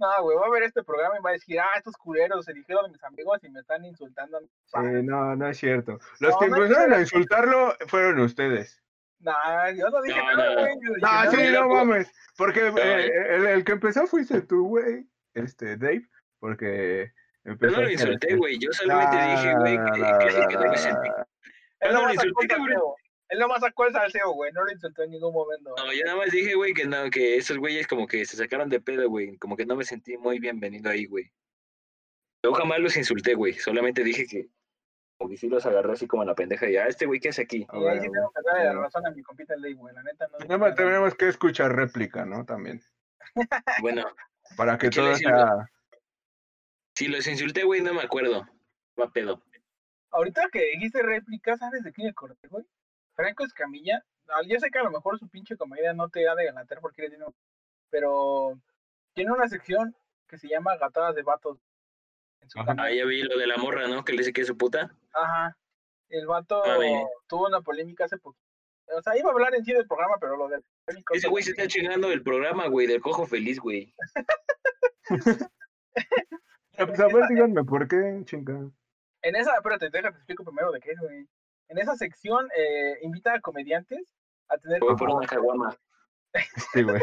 [0.01, 2.53] No, güey, va a ver este programa y va a decir, ah, estos culeros se
[2.53, 4.39] dijeron de mis amigos y me están insultando.
[4.67, 5.99] Sí, no, no es cierto.
[6.21, 8.81] Los No, que no empezaron a insultarlo fueron ustedes.
[9.21, 10.61] Nah, yo no dije No, nada, no.
[10.61, 10.75] güey.
[10.75, 12.13] yo dije, No, no, sí, no mames.
[12.37, 15.07] Porque No, eh, el, el que empezó fuiste tú, güey.
[15.35, 16.09] Este, Dave.
[16.39, 17.13] Porque
[17.45, 17.77] Yo empezó.
[17.77, 21.09] no lo insulté, güey, yo solamente dije, güey, que, que sí, que no me sentí.
[21.81, 22.83] Él no lo insulté, el cabrón.
[23.31, 24.51] Él nomás sacó el salseo, güey.
[24.53, 25.75] No lo insultó en ningún momento.
[25.77, 28.69] No, yo nada más dije, güey, que no, que esos güeyes como que se sacaron
[28.71, 29.37] de pedo, güey.
[29.37, 31.31] Como que no me sentí muy bienvenido ahí, güey.
[32.43, 33.53] Yo jamás los insulté, güey.
[33.55, 34.49] Solamente dije que
[35.27, 37.43] que sí los agarré así como a la pendeja y ah, este güey, ¿qué hace
[37.43, 37.67] aquí?
[37.73, 38.83] Y ahí sí tengo que darle la bueno.
[38.83, 39.95] razón a mi compita el Dave, güey.
[39.95, 40.39] La neta no.
[40.39, 42.45] Nada más tenemos que escuchar réplica, ¿no?
[42.45, 42.81] También.
[43.83, 44.05] Bueno,
[44.57, 45.71] Para que ¿Qué le todo sea.
[46.95, 48.47] si los insulté, güey, no me acuerdo.
[49.01, 49.43] Va pedo.
[50.11, 52.65] Ahorita que dijiste réplica, ¿sabes de quién me acordé, güey?
[53.15, 54.05] Franco Escamilla.
[54.29, 56.81] Ah, Yo sé que a lo mejor su pinche comedia no te ha de ganatar
[56.81, 57.35] porque eres dinero,
[57.91, 58.59] pero
[59.15, 59.95] tiene una sección
[60.29, 61.59] que se llama Gatadas de Vatos
[62.41, 62.49] en.
[62.79, 64.05] Ah, ya vi lo de la morra, ¿no?
[64.05, 64.95] Que le dice que es su puta.
[65.13, 65.57] Ajá.
[66.09, 66.79] El vato Ah,
[67.27, 68.39] tuvo una polémica hace poco.
[68.97, 71.45] O sea, iba a hablar en sí del programa, pero lo del polémico Ese güey
[71.45, 73.95] se está chingando el programa, güey, del cojo feliz, güey.
[76.79, 78.71] Pues a ver, díganme por qué, chingada.
[79.23, 81.27] En esa, espérate, déjate, te explico primero de qué es, güey.
[81.69, 84.15] En esa sección eh, invita a comediantes
[84.49, 85.77] a tener Voy por una caguama.
[86.57, 87.01] Este güey.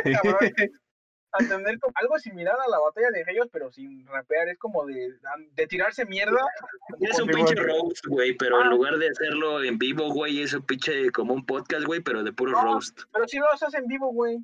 [1.31, 4.85] A tener como algo similar a la batalla de gallos, pero sin rapear, es como
[4.85, 5.13] de,
[5.53, 6.39] de tirarse mierda.
[7.01, 8.69] Es un pinche roast, güey, pero en Ah.
[8.69, 12.31] lugar de hacerlo en vivo, güey, es un pinche como un podcast, güey, pero de
[12.31, 12.61] puro No.
[12.63, 13.01] roast.
[13.11, 14.38] Pero si lo haces en vivo, güey.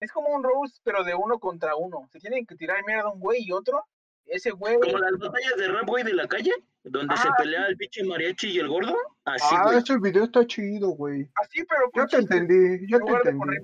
[0.00, 2.06] Es como un roast, pero de uno contra uno.
[2.12, 3.82] Se tienen que tirar mierda un güey y otro.
[4.26, 4.74] Ese güey.
[4.80, 6.52] Como las batallas de rap, güey, de la calle.
[6.82, 8.94] donde se Ah, pelea el pinche mariachi y el gordo.
[9.24, 9.78] Así, ah, güey.
[9.78, 11.26] ese video está chido, güey.
[11.42, 13.56] Así, pero Yo te entendí, yo te entendí.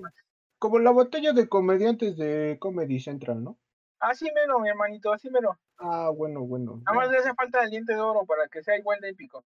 [0.61, 3.57] Como la botella de comediantes de Comedy Central, ¿no?
[3.99, 5.59] Así mero, mi hermanito, así mero.
[5.79, 6.79] Ah, bueno, bueno.
[6.85, 9.43] Nada más le hace falta el diente de oro para que sea igual de épico.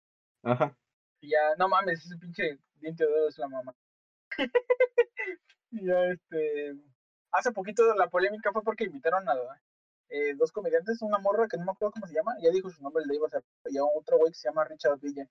[0.45, 0.79] Ajá.
[1.21, 3.75] Y ya, no mames, ese pinche diente de oro es la mamá.
[5.73, 6.77] y ya, este.
[7.33, 9.35] Hace poquito la polémica fue porque invitaron a
[10.11, 12.81] eh, dos comediantes, una morra que no me acuerdo cómo se llama, ya dijo su
[12.85, 15.27] nombre, le iba a hacer, y a otro güey que se llama Richard Villa.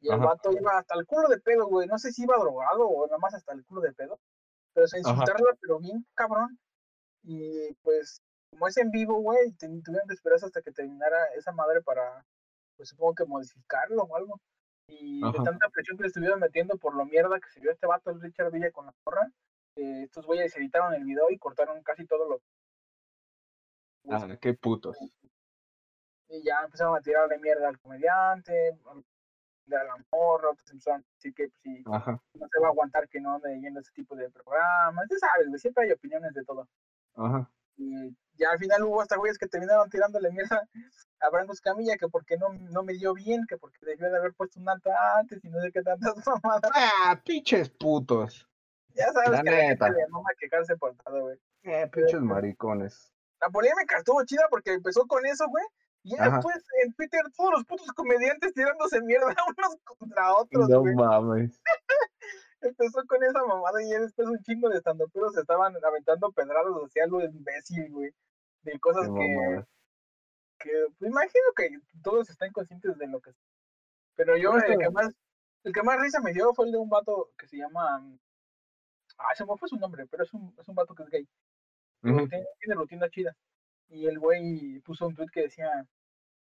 [0.00, 0.26] Y el Ajá.
[0.26, 1.88] vato iba hasta el culo de pedo, güey.
[1.88, 4.20] No sé si iba drogado o nada más hasta el culo de pedo.
[4.78, 5.10] Pero se Ajá.
[5.10, 6.56] insultarla, pero bien cabrón.
[7.24, 11.82] Y pues, como es en vivo, güey, tuvieron que esperarse hasta que terminara esa madre
[11.82, 12.24] para,
[12.76, 14.40] pues supongo que modificarlo o algo.
[14.86, 15.42] Y de Ajá.
[15.42, 18.20] tanta presión que le estuvieron metiendo por lo mierda que se vio este vato, el
[18.20, 19.32] Richard Villa con la porra,
[19.74, 22.40] eh, estos güeyes editaron el video y cortaron casi todo lo
[24.08, 24.96] Ah, qué putos.
[26.28, 28.78] y ya empezaron a tirarle mierda al comediante,
[29.76, 33.08] a la morra, otros empezaron a decir que pues, Ajá, no se va a aguantar
[33.08, 36.32] que no ande yendo a ese tipo de programas, ya sabes, güey, siempre hay opiniones
[36.34, 36.68] de todo.
[37.16, 37.50] ajá.
[37.80, 40.68] Y ya al final hubo hasta güeyes que terminaron tirándole mierda
[41.20, 44.34] a Branco Escamilla, que porque no, no me dio bien, que porque debió de haber
[44.34, 46.70] puesto un alto antes y no sé qué tantas mamadas.
[46.74, 48.48] Ah, pinches putos.
[48.96, 49.88] Ya sabes La que a la gente neta.
[49.90, 50.06] le
[50.38, 51.38] quejarse por todo, güey.
[51.62, 53.12] Eh, pinches maricones.
[53.40, 55.64] La polémica estuvo chida porque empezó con eso, güey.
[56.08, 56.36] Y ya Ajá.
[56.36, 59.26] después en Twitter todos los putos comediantes tirándose mierda
[59.58, 61.60] unos contra otros, No mames.
[62.60, 66.72] Empezó con esa mamada y ya después un chingo de estandoperos se estaban aventando pedradas
[66.84, 68.10] hacia lo imbécil, güey.
[68.62, 69.64] De cosas Qué
[70.58, 73.32] que, que pues, imagino que todos están conscientes de lo que
[74.16, 75.14] Pero yo Por el que más
[75.64, 78.02] el que más risa me dio fue el de un vato que se llama
[79.18, 81.28] Ah, se me fue su nombre, pero es un, es un vato que es gay.
[82.02, 83.36] tiene, tiene rutina chida.
[83.88, 85.86] Y el güey puso un tweet que decía eh,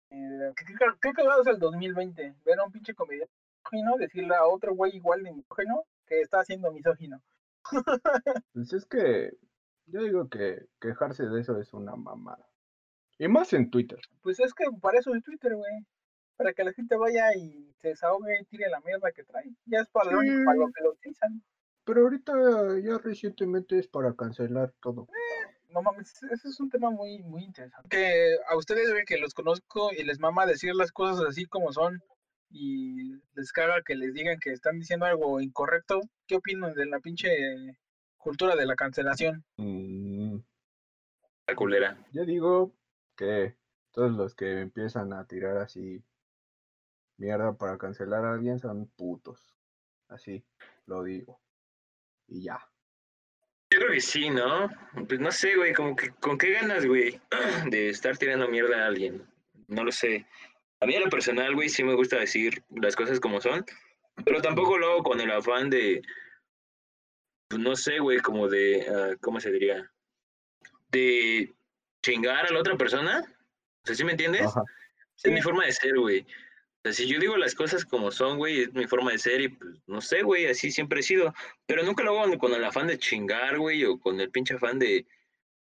[0.09, 2.35] ¿qué, qué, qué cagado es el 2020?
[2.45, 6.39] Ver a un pinche comediante misógino decirle a otro güey igual de misógino que está
[6.39, 7.21] haciendo misógino.
[8.53, 9.31] Pues es que
[9.85, 12.45] yo digo que quejarse de eso es una mamada.
[13.17, 13.99] Y más en Twitter.
[14.21, 15.71] Pues es que para eso es Twitter, güey.
[16.35, 19.49] Para que la gente vaya y se desahogue y tire la mierda que trae.
[19.65, 21.43] Ya es para, lo, para que lo utilizan.
[21.85, 22.33] Pero ahorita
[22.79, 25.07] ya recientemente es para cancelar todo.
[25.73, 27.89] No mames, ese es un tema muy, muy interesante.
[27.89, 31.73] Que a ustedes, güey, que los conozco y les mama decir las cosas así como
[31.73, 32.01] son
[32.49, 36.99] y les caga que les digan que están diciendo algo incorrecto, ¿qué opinan de la
[36.99, 37.29] pinche
[38.17, 39.43] cultura de la cancelación?
[39.57, 40.37] Mm,
[41.47, 41.97] La culera.
[42.11, 42.75] yo digo
[43.17, 43.57] que
[43.91, 46.03] todos los que empiezan a tirar así
[47.17, 49.55] mierda para cancelar a alguien son putos.
[50.07, 50.45] Así
[50.85, 51.41] lo digo.
[52.27, 52.59] Y ya.
[53.73, 54.69] Yo creo que sí, ¿no?
[55.07, 57.19] Pues no sé, güey, como que con qué ganas, güey,
[57.71, 59.25] de estar tirando mierda a alguien.
[59.67, 60.27] No lo sé.
[60.79, 63.65] A mí a lo personal, güey, sí me gusta decir las cosas como son,
[64.25, 66.03] pero tampoco lo hago con el afán de,
[67.47, 69.89] pues no sé, güey, como de, ah, ¿cómo se diría?
[70.91, 71.51] De
[72.03, 73.23] chingar a la otra persona.
[73.25, 74.45] O sea, ¿sí me entiendes?
[75.23, 76.23] Es mi forma de ser, güey.
[76.83, 79.47] Sea, si yo digo las cosas como son, güey, es mi forma de ser y
[79.47, 81.33] pues no sé, güey, así siempre he sido.
[81.65, 84.79] Pero nunca lo hago con el afán de chingar, güey, o con el pinche afán
[84.79, 85.05] de,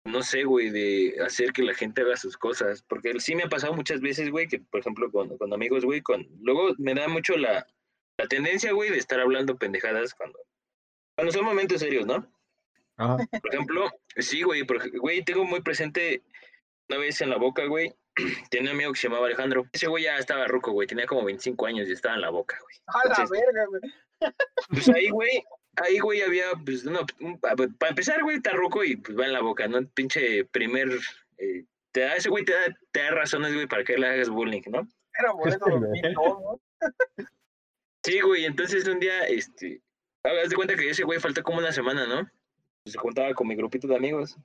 [0.04, 2.82] no sé, güey, de hacer que la gente haga sus cosas.
[2.82, 6.02] Porque sí me ha pasado muchas veces, güey, que por ejemplo con, con amigos, güey,
[6.02, 6.28] con...
[6.42, 7.68] luego me da mucho la,
[8.18, 10.40] la tendencia, güey, de estar hablando pendejadas cuando,
[11.16, 12.28] cuando son momentos serios, ¿no?
[12.98, 13.18] Ajá.
[13.42, 14.66] Por ejemplo, sí, güey,
[14.98, 16.24] güey, tengo muy presente
[16.90, 17.94] una vez en la boca, güey,
[18.50, 19.66] tenía un amigo que se llamaba Alejandro.
[19.72, 22.58] Ese güey ya estaba ruco, güey, tenía como 25 años y estaba en la boca,
[22.62, 22.76] güey.
[22.88, 23.82] A la Entonces- verga, güey.
[24.70, 25.44] Pues ahí, güey,
[25.76, 27.06] ahí, güey, había, pues, no,
[27.42, 29.86] para empezar, güey, está ruco y pues va en la boca, ¿no?
[29.90, 30.90] Pinche primer,
[31.38, 34.30] eh, te da, ese güey te da, te da razones, güey, para que le hagas
[34.30, 34.88] bullying, ¿no?
[35.20, 36.62] Era boleto 2002, ¿no?
[38.04, 39.82] Sí, güey, entonces un día, este,
[40.24, 42.30] haz de cuenta que ese güey faltó como una semana, ¿no?
[42.86, 44.38] Se juntaba con mi grupito de amigos.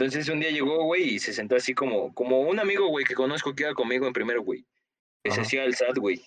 [0.00, 3.14] Entonces un día llegó, güey, y se sentó así como, como un amigo, güey, que
[3.14, 4.64] conozco que iba conmigo en primero, güey.
[5.22, 6.24] Que se hacía el SAT, güey.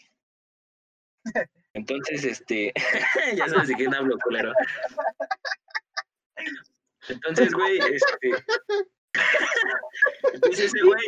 [1.74, 2.72] Entonces, este,
[3.36, 4.54] ya sabes de quién hablo, culero.
[7.10, 8.46] Entonces, güey, este.
[10.34, 11.02] Entonces ese güey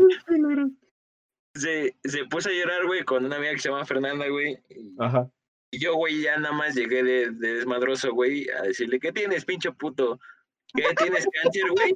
[1.54, 4.58] se, se puso a llorar, güey, con una amiga que se llama Fernanda, güey.
[4.98, 5.30] Ajá.
[5.70, 9.46] y yo, güey, ya nada más llegué de, de desmadroso, güey, a decirle, ¿qué tienes,
[9.46, 10.20] pinche puto?
[10.76, 11.96] ¿Qué tienes cáncer, güey?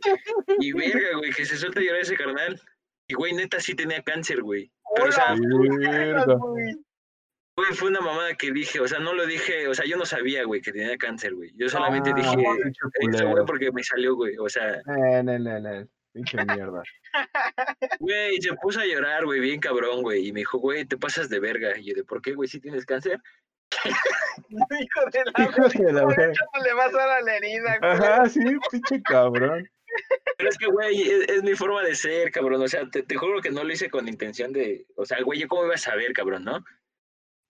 [0.59, 2.61] Y verga, güey, que se suelta a llorar ese carnal.
[3.07, 4.71] Y, güey, neta sí tenía cáncer, güey.
[4.95, 6.75] Pero, o sea, güey.
[7.73, 10.43] fue una mamada que dije, o sea, no lo dije, o sea, yo no sabía,
[10.45, 11.51] güey, que tenía cáncer, güey.
[11.55, 12.35] Yo solamente Ah, dije,
[13.25, 14.37] güey, porque me salió, güey.
[14.37, 15.87] O sea, Eh, no, no, no.
[16.13, 16.81] Pinche mierda.
[17.99, 20.27] Güey, se puso a llorar, güey, bien cabrón, güey.
[20.27, 21.77] Y me dijo, güey, te pasas de verga.
[21.77, 22.49] Y yo, ¿de por qué, güey?
[22.49, 23.19] ¿Sí tienes cáncer?
[24.49, 26.33] Hijo de la Hijo de la verga.
[26.63, 27.91] le vas a dar la herida, güey.
[27.91, 28.39] Ajá, sí,
[28.71, 29.69] pinche cabrón.
[30.37, 32.61] Pero es que, güey, es, es mi forma de ser, cabrón.
[32.61, 34.85] O sea, te, te juro que no lo hice con intención de.
[34.95, 36.57] O sea, güey, ¿yo cómo iba a saber, cabrón, no?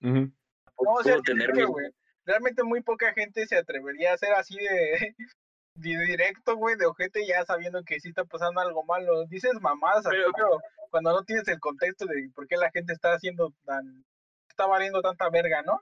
[0.02, 0.32] Ujú.
[0.82, 1.90] No, o sea, Puedo tener sí, mi- güey.
[2.26, 5.16] Realmente muy poca gente se atrevería a hacer así de,
[5.76, 9.26] de directo, güey, de ojete, ya sabiendo que sí está pasando algo malo.
[9.28, 13.54] Dices mamadas, pero cuando no tienes el contexto de por qué la gente está haciendo
[13.66, 14.06] tan.
[14.50, 15.82] está valiendo tanta verga, ¿no?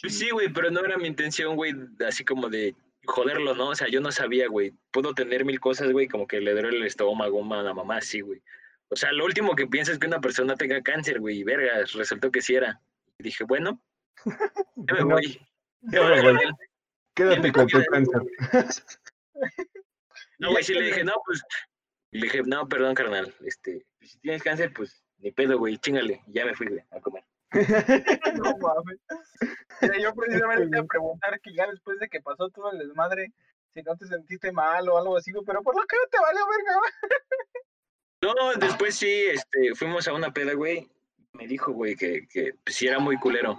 [0.00, 1.74] Pues sí, güey, pero no era mi intención, güey,
[2.06, 2.74] así como de
[3.04, 3.68] joderlo, ¿no?
[3.68, 4.72] O sea, yo no sabía, güey.
[4.90, 8.20] Puedo tener mil cosas, güey, como que le duele el estómago a la mamá, sí,
[8.20, 8.42] güey.
[8.88, 11.84] O sea, lo último que pienso es que una persona tenga cáncer, güey, y verga,
[11.94, 12.80] resultó que sí era.
[13.18, 13.82] Y dije, bueno,
[14.76, 15.40] ya me voy.
[15.82, 16.38] ya me voy.
[17.14, 18.22] Quédate con tu cáncer.
[20.38, 21.42] No, güey, sí le dije, no, pues,
[22.10, 26.22] le dije, no, perdón, carnal, este, si tienes cáncer, pues, ni pedo, güey, chingale.
[26.26, 27.24] Ya me fui, güey, a comer.
[28.42, 28.98] No mames.
[29.80, 32.78] Mira, yo precisamente te iba a preguntar que ya después de que pasó todo el
[32.78, 33.32] desmadre,
[33.74, 36.40] si no te sentiste mal o algo así, pero por lo que no te valió
[36.46, 36.80] verga.
[38.22, 40.88] No, después sí, este, fuimos a una peda, güey.
[41.32, 43.58] Me dijo, güey, que, que pues, sí era muy culero.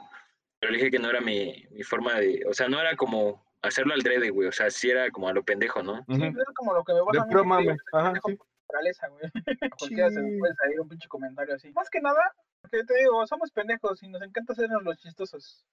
[0.60, 2.44] Pero le dije que no era mi, mi forma de.
[2.48, 4.48] O sea, no era como hacerlo al drede, güey.
[4.48, 5.98] O sea, sí era como a lo pendejo, ¿no?
[6.08, 6.20] Sí, Ujú.
[6.34, 7.32] pues, es como lo que me De a mí.
[7.34, 7.76] pro mame.
[7.92, 8.38] Ajá, sí.
[8.68, 9.24] Naturaleza, güey.
[9.74, 10.40] A cualquiera se Sí.
[10.40, 11.72] puede salir un pinche comentario así.
[11.74, 12.22] Más que nada,
[12.62, 15.66] porque te digo, somos pendejos y nos encanta hacernos los chistosos.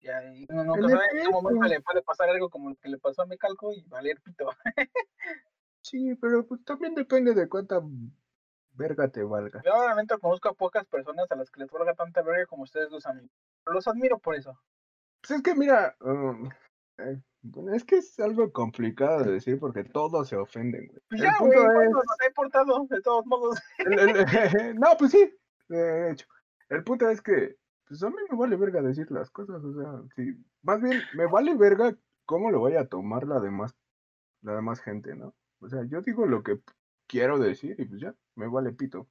[0.00, 2.88] Y ahí uno nunca sabe en qué momento le puede pasar algo como lo que
[2.88, 4.48] le pasó a mi calco y valer pito.
[5.82, 7.80] Sí, pero pues también depende de cuánta
[8.74, 9.62] verga te valga.
[9.64, 12.90] Yo obviamente conozco a pocas personas a las que les valga tanta verga como ustedes
[12.90, 13.30] dos amigos.
[13.64, 14.60] Los admiro por eso.
[15.22, 16.50] Pues es que mira, um,
[17.04, 21.00] eh, bueno, es que es algo complicado de decir porque todos se ofenden, güey.
[21.08, 22.86] Pues El ya, güey, punto ¿cuánto es- nos ha importado?
[22.90, 23.58] De todos modos.
[23.78, 24.10] el- el-
[24.80, 25.34] no, pues sí,
[25.68, 26.26] de hecho.
[26.68, 27.56] El punto es que,
[27.88, 31.26] pues a mí me vale verga decir las cosas, o sea, sí, más bien me
[31.26, 33.74] vale verga cómo lo vaya a tomar la demás,
[34.42, 35.34] la demás gente, ¿no?
[35.60, 36.58] O sea, yo digo lo que
[37.08, 39.08] quiero decir y pues ya, me vale pito.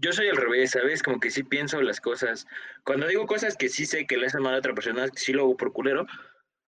[0.00, 1.02] Yo soy al revés, ¿sabes?
[1.02, 2.46] Como que sí pienso las cosas.
[2.84, 5.42] Cuando digo cosas que sí sé que le hacen mal a otra persona, sí lo
[5.42, 6.06] hago por culero.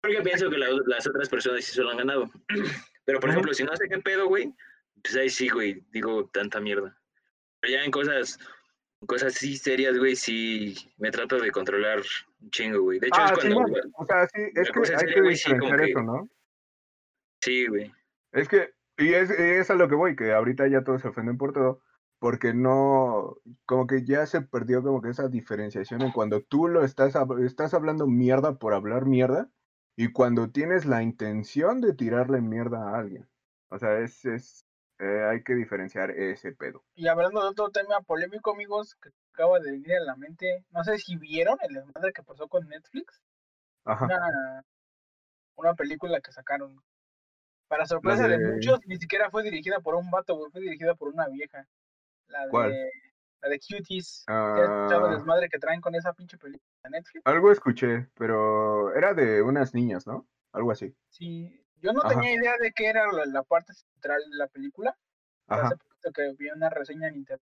[0.03, 2.31] Porque pienso que la- las otras personas sí se lo han ganado.
[3.05, 4.55] Pero, por ejemplo, si no sé qué pedo, güey,
[5.03, 6.97] pues ahí sí, güey, digo tanta mierda.
[7.61, 8.39] Pero ya en cosas,
[9.01, 12.03] en cosas sí serias, güey, sí me trato de controlar
[12.41, 12.99] un chingo, güey.
[12.99, 13.77] De hecho, es Ah, sí, cuando...
[13.77, 16.29] no, o sea, sí, es que hay seria, que güey, sí, que- eso, ¿no?
[17.41, 17.93] Sí, güey.
[18.33, 21.37] Es que, y es, es a lo que voy, que ahorita ya todos se ofenden
[21.39, 21.83] por todo,
[22.19, 23.37] porque no,
[23.67, 27.75] como que ya se perdió como que esa diferenciación en cuando tú lo estás, estás
[27.75, 29.51] hablando mierda por hablar mierda,
[29.97, 33.29] y cuando tienes la intención de tirarle mierda a alguien.
[33.69, 34.65] O sea, es, es
[34.99, 36.85] eh, hay que diferenciar ese pedo.
[36.95, 40.65] Y hablando de otro tema polémico, amigos, que acaba de venir a la mente.
[40.71, 43.23] No sé si vieron el desmadre que pasó con Netflix.
[43.85, 44.05] Ajá.
[44.05, 44.65] Una,
[45.57, 46.83] una película que sacaron.
[47.69, 48.39] Para sorpresa de...
[48.39, 51.67] de- muchos, ni siquiera fue dirigida por un vato, fue dirigida por una vieja.
[52.29, 52.71] La ¿Cuál?
[52.73, 52.91] de,
[53.43, 54.25] la de Cuties.
[54.29, 57.23] ¿Ya has escuchado el Ah, desmadre que traen con esa pinche película de Netflix?
[57.27, 60.27] algo escuché, pero era de unas niñas, ¿no?
[60.53, 60.95] Algo así.
[61.11, 62.11] Sí, yo no Ajá.
[62.11, 64.97] tenía idea de qué era la, la parte central de la película.
[65.49, 65.67] Ajá.
[65.67, 67.45] Hace poquito que vi una reseña en internet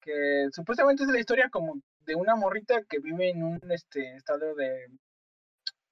[0.00, 4.56] que supuestamente es la historia como de una morrita que vive en un este estado
[4.56, 4.88] de,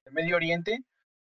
[0.04, 0.80] de Medio Oriente,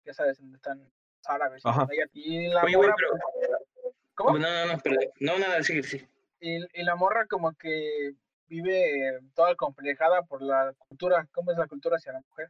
[0.05, 0.91] ya sabes, donde están los
[1.25, 1.87] árabes y, Ajá.
[2.13, 4.37] y la Oye, morra, pero- pues, ¿cómo?
[4.37, 5.05] No, no, no, perdón.
[5.19, 6.07] No, nada, sigue, sí.
[6.47, 8.11] Y, y la morra como que
[8.47, 12.49] vive toda complejada por la cultura, ¿cómo es la cultura hacia la mujer?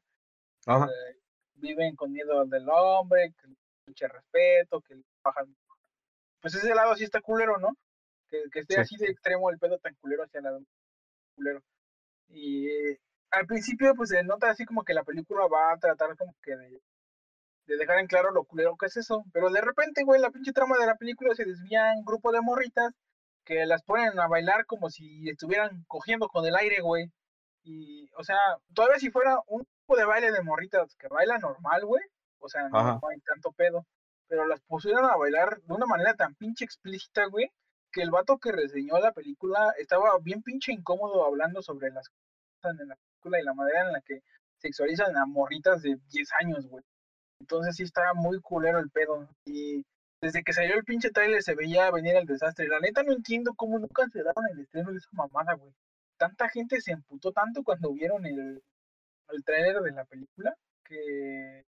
[0.65, 0.86] Ajá.
[0.88, 1.15] eh,
[1.53, 3.47] viven con miedo del hombre, que
[3.88, 5.55] mucho respeto, que bajan.
[6.41, 7.69] Pues ese lado sí está culero, ¿no?
[8.27, 8.81] Que, que esté Sí.
[8.81, 10.60] así de extremo el pedo tan culero hacia la
[11.36, 11.62] culero.
[12.27, 12.99] Y eh,
[13.31, 16.58] al principio, pues se nota así como que la película va a tratar como que
[16.58, 16.81] de,
[17.67, 19.23] de dejar en claro lo culero que es eso.
[19.31, 22.41] Pero de repente, güey, la pinche trama de la película se desvía en grupo de
[22.41, 22.91] morritas
[23.45, 27.12] que las ponen a bailar como si estuvieran cogiendo con el aire, güey.
[27.63, 28.38] Y, o sea,
[28.73, 32.03] todavía si fuera un tipo de baile de morritas que baila normal, güey,
[32.39, 33.86] o sea, no, hay tanto pedo,
[34.28, 37.49] pero las pusieron a bailar de una manera tan pinche explícita, güey,
[37.91, 42.80] que el vato que reseñó la película estaba bien pinche incómodo hablando sobre las cosas
[42.80, 44.22] en la película y la manera en la que
[44.57, 46.84] sexualizan a morritas de 10 años, güey.
[47.39, 49.28] Entonces sí estaba muy culero el pedo.
[49.45, 49.84] Y
[50.22, 52.68] desde que salió el pinche trailer se veía venir el desastre.
[52.68, 55.74] La neta no entiendo cómo no cancelaron el estreno de esa mamada, güey.
[56.18, 58.61] Tanta gente se emputó tanto cuando vieron el,
[59.30, 61.66] el trailer de la película que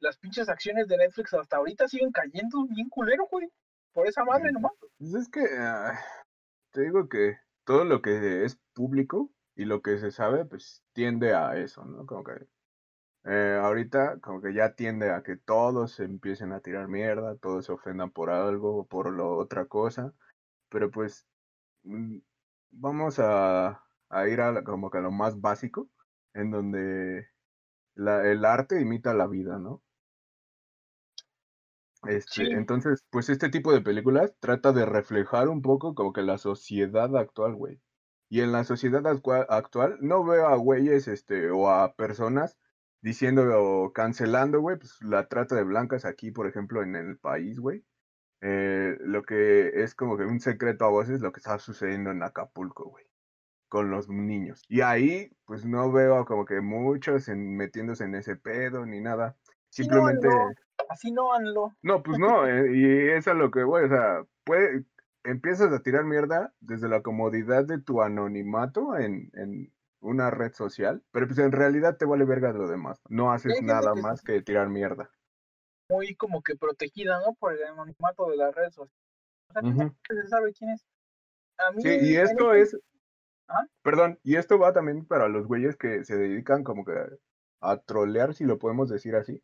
[0.00, 3.48] las pinches acciones de Netflix hasta ahorita siguen cayendo bien culero, güey.
[3.92, 4.72] por esa madre nomás.
[4.98, 5.98] Pues es que ah,
[6.72, 11.34] te digo que todo lo que es público y lo que se sabe, pues tiende
[11.34, 12.06] a eso, ¿no?
[12.06, 12.46] Como que
[13.24, 17.66] eh, ahorita como que ya tiende a que todos se empiecen a tirar mierda, todos
[17.66, 20.14] se ofendan por algo, por lo otra cosa,
[20.70, 21.26] pero pues
[21.84, 22.18] mm,
[22.72, 25.90] vamos a, a ir a la- como que a lo más básico,
[26.34, 27.28] en donde
[27.96, 29.82] la, el arte imita la vida, ¿no?
[32.04, 32.48] Este, Sí.
[32.52, 37.14] entonces, pues este tipo de películas trata de reflejar un poco como que la sociedad
[37.16, 37.82] actual, güey.
[38.30, 42.58] Y en la sociedad actua- actual no veo a güeyes, este, o a personas
[43.02, 47.58] diciendo o cancelando, güey, pues la trata de blancas aquí, por ejemplo, en el país,
[47.58, 47.84] güey.
[48.42, 52.22] Eh, lo que es como que un secreto a voces lo que está sucediendo en
[52.22, 53.04] Acapulco, güey,
[53.68, 54.62] con los niños.
[54.68, 59.36] Y ahí, pues no veo como que muchos en- metiéndose en ese pedo ni nada.
[59.68, 60.28] Sí, no, Simplemente...
[60.28, 60.50] no.
[60.88, 61.76] Así no, Anlo.
[61.82, 64.84] No, pues no, eh, y es a lo que voy, o sea, puede,
[65.22, 69.70] empiezas a tirar mierda desde la comodidad de tu anonimato en, en
[70.00, 73.92] una red social, pero pues en realidad te vale verga lo demás, no haces nada
[73.94, 75.10] que- más que tirar mierda.
[75.88, 77.34] Muy como que protegida, ¿no?
[77.34, 78.96] Por el anonimato de las redes sociales.
[79.48, 79.94] O sea, Ujú.
[80.08, 80.86] que se sabe quién es.
[81.58, 82.78] A mí, Sí, y esto es,
[83.48, 83.66] Ajá.
[83.82, 86.92] perdón, y esto va también para los güeyes que se dedican como que
[87.60, 89.42] a trolear, si lo podemos decir así,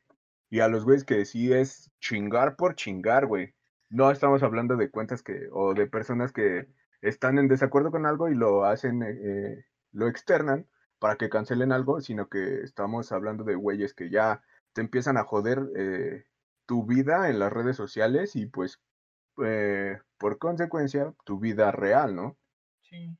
[0.48, 3.54] y a los güeyes que sí es chingar por chingar, güey.
[3.90, 6.68] No estamos hablando de cuentas que, o de personas que
[7.02, 9.64] están en desacuerdo con algo y lo hacen, eh, eh,
[9.96, 10.68] lo externan
[10.98, 14.42] para que cancelen algo, sino que estamos hablando de güeyes que ya
[14.74, 16.26] te empiezan a joder eh,
[16.66, 18.80] tu vida en las redes sociales y pues
[19.42, 22.36] eh, por consecuencia tu vida real, ¿no?
[22.82, 23.16] Sí.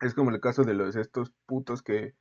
[0.00, 2.16] Es como el caso de los estos putos que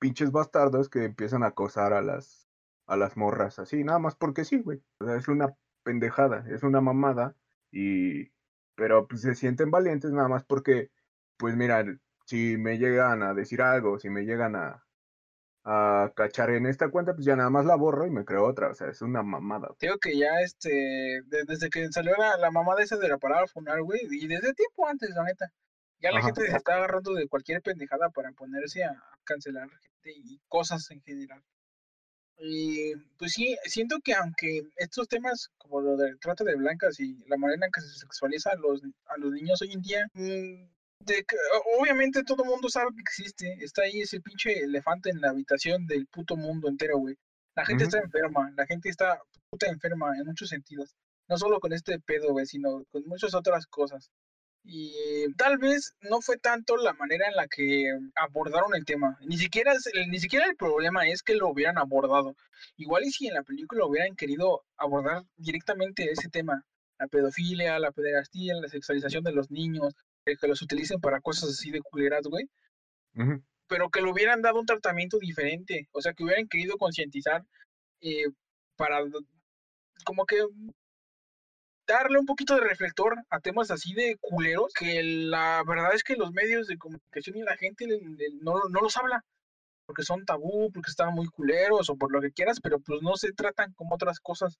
[0.00, 2.48] pinches bastardos que empiezan a acosar a las
[2.86, 4.82] a las morras así, nada más porque sí, güey.
[4.98, 5.54] O sea, es una
[5.84, 7.36] pendejada, es una mamada
[7.70, 8.32] y
[8.74, 10.90] pero pues se sienten valientes nada más porque
[11.36, 11.84] pues mira,
[12.30, 14.84] si me llegan a decir algo, si me llegan a
[15.64, 18.70] a cachar en esta cuenta, pues ya nada más la borro y me creo otra,
[18.70, 19.68] o sea, es una mamada.
[19.80, 23.18] Digo que ya, este, de- desde que salió la, la mamá de esa de la
[23.18, 25.52] parada funar, güey, y desde tiempo antes, la neta,
[26.00, 26.28] ya la Ajá.
[26.28, 31.02] gente se está agarrando de cualquier pendejada para ponerse a cancelar gente y cosas en
[31.02, 31.42] general.
[32.38, 37.16] Y pues sí, siento que aunque estos temas como lo del trato de blancas y
[37.28, 40.64] la manera en que se sexualiza a los, a los niños hoy en día, mm,
[41.00, 41.36] de que,
[41.78, 45.86] obviamente todo el mundo sabe que existe, está ahí ese pinche elefante en la habitación
[45.86, 47.16] del puto mundo entero, güey.
[47.56, 49.20] La gente está enferma, la gente está
[49.50, 50.94] puta enferma en muchos sentidos.
[51.28, 54.10] No solo con este pedo, güey, sino con muchas otras cosas.
[54.62, 54.92] Y
[55.36, 59.18] tal vez no fue tanto la manera en la que abordaron el tema.
[59.22, 59.72] Ni siquiera,
[60.08, 62.36] ni siquiera el problema es que lo hubieran abordado.
[62.76, 66.64] Igual y si en la película hubieran querido abordar directamente ese tema,
[66.98, 69.94] la pedofilia, la pederastía, la sexualización de los niños,
[70.24, 72.48] que los utilicen para cosas así de culeras, güey,
[73.66, 75.88] pero que le hubieran dado un tratamiento diferente.
[75.92, 77.42] O sea, que hubieran querido concientizar
[78.00, 78.26] eh,
[78.76, 79.00] para
[80.04, 80.36] como que
[81.86, 86.14] darle un poquito de reflector a temas así de culeros, que la verdad es que
[86.16, 89.24] los medios de comunicación y la gente le- le- no, no los habla,
[89.86, 93.16] porque son tabú, porque están muy culeros o por lo que quieras, pero pues no
[93.16, 94.58] se tratan como otras cosas.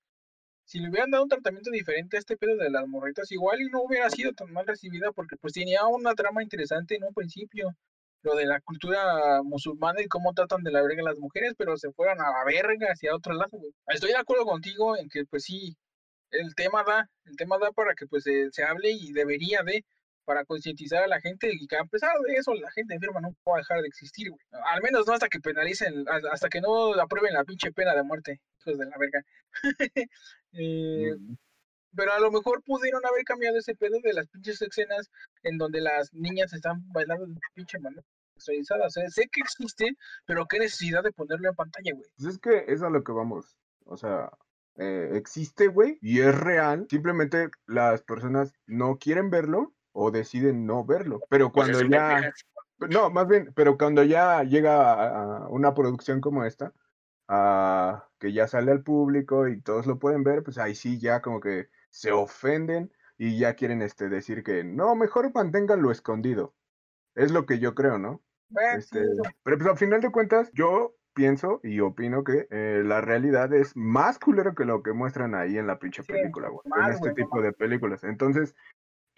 [0.71, 3.69] Si le hubieran dado un tratamiento diferente a este pedo de las morritas, igual y
[3.71, 7.75] no hubiera sido tan mal recibida, porque pues tenía una trama interesante en un principio,
[8.23, 11.91] lo de la cultura musulmana y cómo tratan de la verga las mujeres, pero se
[11.91, 13.51] fueron a la verga hacia otro lado.
[13.89, 15.77] Estoy de acuerdo contigo en que pues sí,
[16.31, 19.85] el tema da, el tema da para que pues se, se hable y debería de,
[20.25, 23.35] para concientizar a la gente y que a pesar de eso la gente enferma no
[23.49, 24.41] va a dejar de existir, güey.
[24.67, 28.41] Al menos no hasta que penalicen, hasta que no aprueben la pinche pena de muerte,
[28.61, 29.25] hijos de la verga.
[30.53, 31.35] Eh, Mm,
[31.97, 35.11] pero a lo mejor pudieron haber cambiado ese pedo de las pinches escenas
[35.43, 38.03] en donde las niñas están bailando de pinche manera
[38.35, 38.87] sexualizada.
[38.87, 39.97] O sea, sé que existe,
[40.27, 42.09] pero qué necesidad de ponerlo en pantalla, güey.
[42.17, 43.57] Pues es que es a lo que vamos.
[43.85, 44.31] O sea,
[44.77, 46.87] eh, existe, güey, y es real.
[46.89, 51.21] Simplemente las personas no quieren verlo o deciden no verlo.
[51.29, 52.33] Pero sea, cuando ya...
[52.89, 56.73] No, más bien, pero cuando ya llega a, una producción como esta,
[57.29, 61.21] a, que ya sale al público y todos lo pueden ver, pues ahí sí ya
[61.21, 66.55] como que se ofenden y ya quieren este, decir que no, mejor manténganlo escondido.
[67.15, 68.23] Es lo que yo creo, ¿no?
[68.49, 69.05] Sí, Este,
[69.43, 73.77] pero pues al final de cuentas, yo pienso y opino que eh, la realidad es
[73.77, 76.63] más culero que lo que muestran ahí en la pinche Sí, película, güey.
[76.65, 78.05] En este tipo de películas.
[78.05, 78.55] Entonces,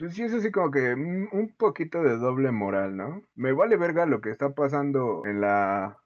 [0.03, 3.22] pues sí es así como que mm, un poquito de doble moral, ¿no?
[3.36, 5.96] Me vale verga lo que está pasando en la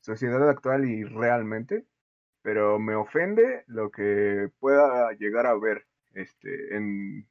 [0.00, 1.86] sociedad actual y realmente,
[2.42, 7.26] pero me ofende lo que pueda llegar a ver este, en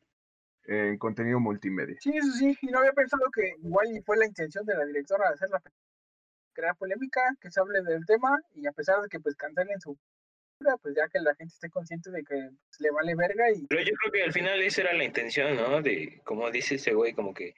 [0.64, 1.98] en contenido multimedia.
[2.02, 4.86] Sí, eso sí, y no había pensado que igual y fue la intención de la
[4.86, 5.62] directora de hacer la
[6.54, 9.96] crear polémica, que se hable del tema, y a pesar de que pues cancelen su
[10.82, 13.82] pues ya que la gente esté consciente de que pues, le vale verga y Pero
[13.82, 15.82] yo creo que al final esa era la intención, ¿no?
[15.82, 17.56] De, como dice ese güey, como que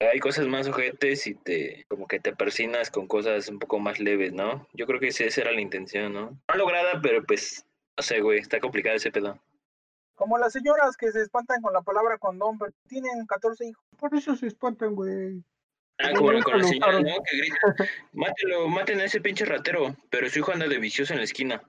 [0.00, 3.98] hay cosas más ojetes y te, como que te persinas con cosas un poco más
[3.98, 4.68] leves, ¿no?
[4.72, 6.38] Yo creo que esa era la intención, ¿no?
[6.48, 9.40] No lograda, pero pues, no sé, güey, está complicado ese pedo.
[10.14, 13.84] como las señoras que se espantan con la palabra condón, pero tienen 14 hijos.
[13.98, 15.42] Por eso se espantan, güey.
[15.98, 17.00] Ah, No, como nunca con la señora.
[17.00, 17.22] ¿no?
[17.24, 17.58] Que grita,
[18.12, 21.62] mátelo, maten a ese pinche ratero, pero su hijo anda de vicioso en la esquina.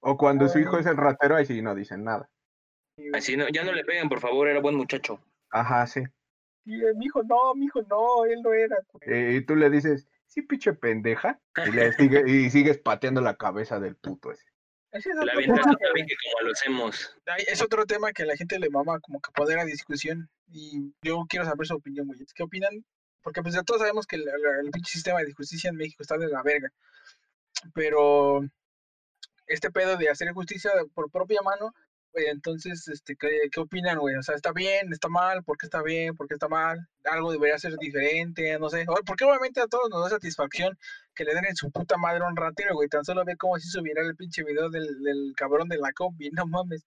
[0.00, 2.28] O cuando su hijo es el ratero, ahí sí no dicen nada.
[3.14, 5.20] Así no, ya no le peguen, por favor, era buen muchacho.
[5.50, 6.02] Ajá, sí.
[6.64, 8.76] y, eh, mi hijo no, mi hijo no, él no era.
[8.92, 9.02] güey.
[9.08, 11.40] Eh, y tú le dices, sí, pinche pendeja.
[11.66, 14.44] Y, le sigue, y sigues pateando la cabeza del puto ese.
[14.90, 15.40] Ese es La tú
[15.78, 17.16] también que como lo hacemos.
[17.46, 20.92] Es otro tema que a la gente le mama como que poner a discusión y
[21.02, 22.18] yo quiero saber su opinión, güey.
[22.34, 22.84] ¿Qué opinan?
[23.22, 26.02] Porque pues ya todos sabemos que el, el- el pinche sistema de justicia en México
[26.02, 26.68] está de la verga.
[27.74, 28.40] Pero
[29.46, 31.72] este pedo de hacer justicia por propia mano,
[32.12, 34.14] güey, entonces, este, ¿qué, qué opinan, güey?
[34.16, 34.92] O sea, ¿está bien?
[34.92, 35.42] ¿Está mal?
[35.44, 36.14] ¿Por qué está bien?
[36.14, 36.78] ¿Por qué está mal?
[37.04, 38.58] ¿Algo debería ser diferente?
[38.58, 38.84] No sé.
[39.06, 40.78] Porque obviamente a todos nos da satisfacción
[41.14, 42.88] que le den en su puta madre un ratero, güey.
[42.88, 45.92] Tan solo ve cómo se hizo viral el pinche video del, del cabrón de la
[45.92, 46.84] combi, no mames.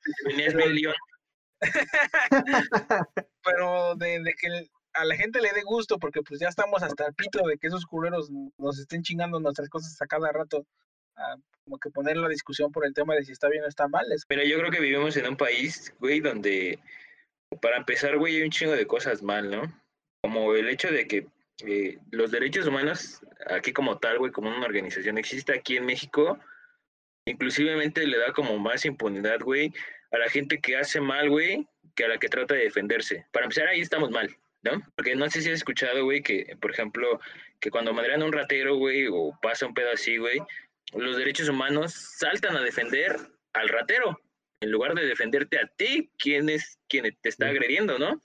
[0.52, 0.60] Pero-
[3.44, 6.82] pero de, de que el- a la gente le dé gusto, porque pues ya estamos
[6.82, 10.66] hasta el pito de que esos culeros nos estén chingando nuestras cosas a cada rato,
[11.16, 13.88] a como que poner la discusión por el tema de si está bien o está
[13.88, 14.06] mal.
[14.30, 16.80] Mira, yo creo que vivimos en un país, güey, donde
[17.62, 19.64] para empezar, güey, hay un chingo de cosas mal, ¿no?
[20.22, 21.28] Como el hecho de que
[21.66, 26.40] eh, los derechos humanos, aquí como tal, güey, como una organización existe aquí en México,
[27.26, 29.74] inclusivemente le da como más impunidad, güey,
[30.12, 33.26] a la gente que hace mal, güey, que a la que trata de defenderse.
[33.32, 34.36] Para empezar, ahí estamos mal,
[34.66, 34.82] ¿no?
[34.96, 37.20] Porque no sé si has escuchado, güey, que, por ejemplo,
[37.60, 40.40] que cuando madrean a un ratero, güey, o pasa un pedo así, güey,
[40.94, 43.16] los derechos humanos saltan a defender
[43.54, 44.20] al ratero
[44.62, 47.52] en lugar de defenderte a ti, quien es quien te está Sí.
[47.52, 48.22] agrediendo, ¿no?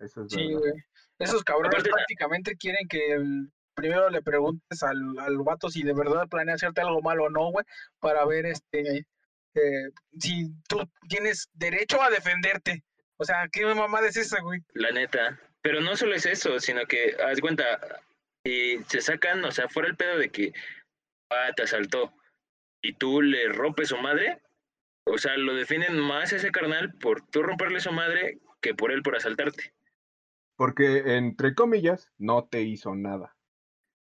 [0.00, 0.58] Eso es sí, verdad.
[0.60, 0.72] güey.
[1.18, 5.92] Esos cabrones Aparte- prácticamente quieren que el- primero le preguntes al, al vato si de
[5.94, 7.64] verdad planea hacerte algo malo o no, güey,
[8.00, 9.04] para ver este
[9.56, 12.82] eh, si tú tienes derecho a defenderte.
[13.16, 14.60] O sea, ¿qué mamada es esa, güey?
[14.72, 15.38] La neta.
[15.62, 17.80] Pero no solo es eso, sino que, haz cuenta,
[18.44, 20.52] y se sacan, o sea, fuera el pedo de que,
[21.30, 22.12] ah, te asaltó,
[22.82, 24.42] y tú le rompes su madre,
[25.06, 29.02] o sea, lo defienden más ese carnal por tú romperle su madre que por él
[29.02, 29.72] por asaltarte.
[30.56, 33.34] Porque, entre comillas, no te hizo nada.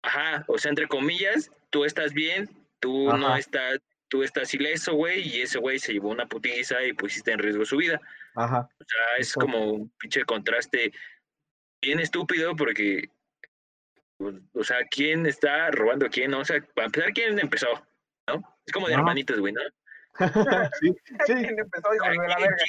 [0.03, 2.51] Ajá, o sea, entre comillas, tú estás bien,
[2.81, 3.79] tú no estás,
[4.09, 7.65] tú estás ileso, güey, y ese güey se llevó una putiza y pusiste en riesgo
[7.65, 8.01] su vida.
[8.35, 8.69] Ajá.
[8.79, 10.93] O sea, es como un pinche contraste
[11.81, 13.09] bien estúpido porque,
[14.17, 16.33] pues, o sea, ¿quién está robando a quién?
[16.35, 17.69] O sea, para empezar, ¿quién empezó?
[18.27, 18.59] ¿No?
[18.67, 19.01] Es como de Ajá.
[19.01, 19.61] hermanitos, güey, ¿no?
[20.81, 20.95] sí,
[21.27, 21.35] sí.
[21.49, 22.65] ¿Quién empezó, hijo de la ¿Quién, verga?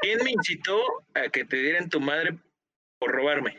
[0.00, 0.80] quién me incitó
[1.14, 2.38] a que te dieran tu madre
[2.98, 3.56] por robarme?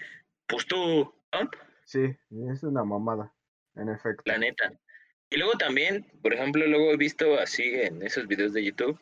[0.47, 1.49] Pues tú, ¿no?
[1.85, 2.15] Sí,
[2.51, 3.33] es una mamada,
[3.75, 4.23] en efecto.
[4.25, 4.73] La neta.
[5.29, 8.99] Y luego también, por ejemplo, luego he visto así en esos videos de YouTube,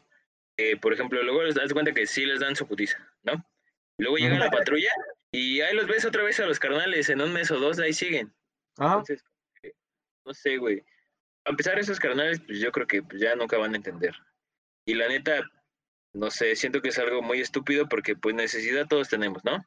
[0.57, 3.45] que por ejemplo, luego les das cuenta que sí les dan su putiza, ¿no?
[3.97, 4.89] Luego llega la patrulla
[5.31, 7.93] y ahí los ves otra vez a los carnales en un mes o dos, ahí
[7.93, 8.33] siguen.
[8.77, 8.93] Ajá.
[8.93, 9.23] Entonces,
[9.63, 9.73] eh,
[10.25, 10.83] no sé, güey.
[11.45, 14.15] A empezar esos carnales, pues yo creo que pues, ya nunca van a entender.
[14.85, 15.49] Y la neta,
[16.13, 19.63] no sé, siento que es algo muy estúpido porque pues necesidad todos tenemos, ¿no?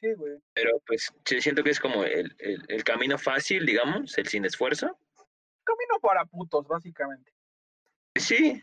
[0.00, 0.38] Sí, güey.
[0.54, 4.98] Pero pues siento que es como el, el, el camino fácil, digamos, el sin esfuerzo.
[5.64, 7.32] Camino para putos, básicamente.
[8.16, 8.62] Sí,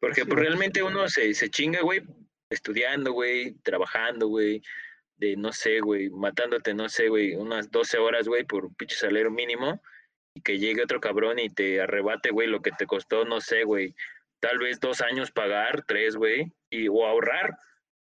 [0.00, 2.02] porque pues, realmente uno se, se chinga, güey,
[2.50, 4.62] estudiando, güey, trabajando, güey,
[5.18, 8.96] de no sé, güey, matándote, no sé, güey, unas 12 horas, güey, por un pinche
[8.96, 9.80] salario mínimo,
[10.34, 13.64] y que llegue otro cabrón y te arrebate, güey, lo que te costó, no sé,
[13.64, 13.94] güey,
[14.40, 17.56] tal vez dos años pagar, tres, güey, y, o ahorrar,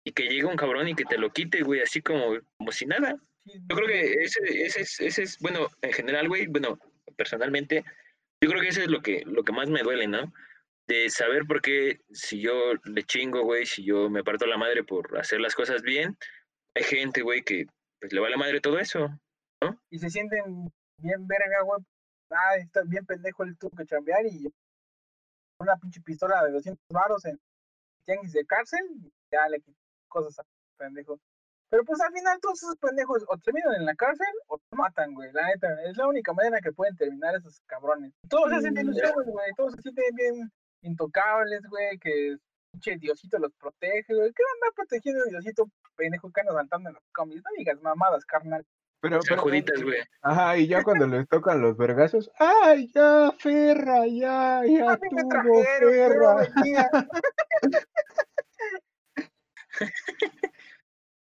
[0.05, 2.85] y que llegue un cabrón y que te lo quite, güey, así como, como si
[2.85, 3.15] nada.
[3.43, 6.79] Yo creo que ese, ese, es, ese es, bueno, en general, güey, bueno,
[7.15, 7.83] personalmente,
[8.41, 10.31] yo creo que eso es lo que, lo que más me duele, ¿no?
[10.87, 12.53] De saber por qué si yo
[12.85, 16.17] le chingo, güey, si yo me parto la madre por hacer las cosas bien,
[16.75, 17.65] hay gente, güey, que
[17.99, 19.09] pues le va la madre todo eso.
[19.89, 20.71] y se sienten
[21.01, 21.81] bien verga, güey.
[22.29, 24.47] Ah, está bien pendejo, él tuvo que chambear y
[25.59, 27.39] una pinche pistola de 200 varos en
[28.05, 29.77] tianguis de cárcel y ya le quitó
[30.09, 30.43] cosas a
[30.77, 31.19] pendejo.
[31.69, 35.13] Pero pues al final todos esos pendejos o terminan en la cárcel o te matan,
[35.13, 35.31] güey.
[35.33, 38.13] La neta, es la única manera que pueden terminar esos cabrones.
[38.29, 39.51] Todos se sienten Mm, ilusiones, güey.
[39.57, 40.51] Todos se sienten bien
[40.81, 42.37] intocables, güey, que
[42.71, 44.31] pinche Diosito los protege, güey.
[44.33, 47.41] ¿Qué va a andar protegiendo a Diosito pendejo que anda saltando en los cómics?
[47.43, 48.65] No digas mamadas, carnal.
[48.99, 50.01] Pero, pero, Juditas, güey.
[50.21, 55.09] ajá, y ya cuando les tocan los vergazos, ¡ay, ya, Ferra, ya, ya A mí
[55.11, 56.47] me tuvo, trajeron, Ferra!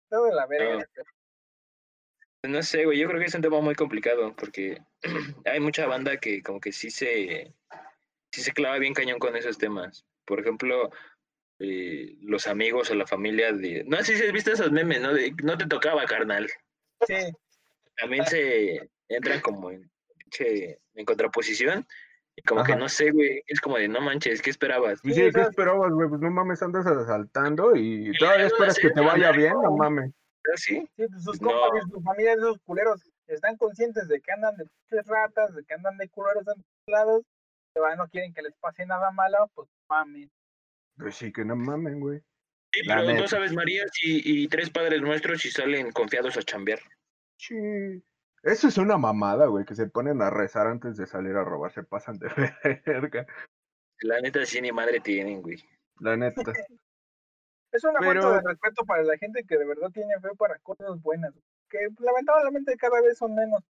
[0.08, 0.86] Todo de la verga.
[2.44, 4.80] No sé, güey, yo creo que es un tema muy complicado porque
[5.44, 7.52] hay mucha banda que como que sí se,
[8.32, 10.04] sí se clava bien cañón con esos temas.
[10.24, 10.90] Por ejemplo,
[11.58, 13.84] eh, los amigos o la familia de...
[13.84, 15.12] No sé si has visto esos memes, ¿no?
[15.14, 16.48] De, no te tocaba, carnal.
[17.06, 17.14] Sí,
[17.96, 21.86] También se entran como en, pinche- en contraposición
[22.36, 25.00] y como que no sé, güey, es como de no manches, ¿qué esperabas?
[25.02, 26.08] Pues Sí, sí, ¿qué esperabas, güey?
[26.08, 29.76] Pues no mames, andas asaltando y todavía no esperas que te vaya bien, no ¿no?
[29.76, 30.12] mames.
[30.54, 30.88] ¿Sí?
[30.96, 31.48] sí, pues sus No.
[31.50, 35.54] compas y su familia de esos culeros están conscientes de que andan de pinches ratas,
[35.54, 37.22] de que andan de culeros en todos lados,
[37.96, 40.28] no quieren que les pase nada malo, pues mames.
[40.96, 42.20] Pues sí, que no mamen, güey.
[42.72, 43.20] Sí, La pero neta.
[43.22, 46.80] no sabes María y, y tres padres nuestros y salen confiados a chambear.
[47.36, 47.54] Sí.
[48.42, 51.72] Eso es una mamada, güey, que se ponen a rezar antes de salir a robar,
[51.72, 52.28] se pasan de
[52.86, 53.26] verga.
[54.00, 55.62] La neta sí ni madre tienen, güey.
[56.00, 56.42] La neta.
[57.70, 60.58] Es una Pero- falta de respeto para la gente que de verdad tiene fe para
[60.60, 61.34] cosas buenas,
[61.68, 63.62] que lamentablemente cada vez son menos.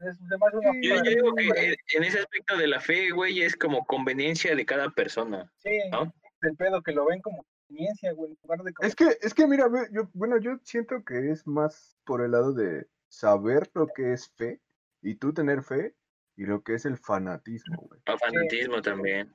[0.00, 3.56] Es además una Sí, Yo, digo que en ese aspecto de la fe, güey, es
[3.56, 5.50] como conveniencia de cada persona.
[5.58, 6.12] Sí, ¿no?
[6.42, 8.86] el pedo que lo ven como experiencia, güey, en lugar de como...
[8.86, 12.32] Es que, es que mira, ve, yo, bueno, yo siento que es más por el
[12.32, 14.60] lado de saber lo que es fe
[15.02, 15.94] y tú tener fe
[16.36, 18.00] y lo que es el fanatismo, güey.
[18.06, 19.32] A fanatismo también.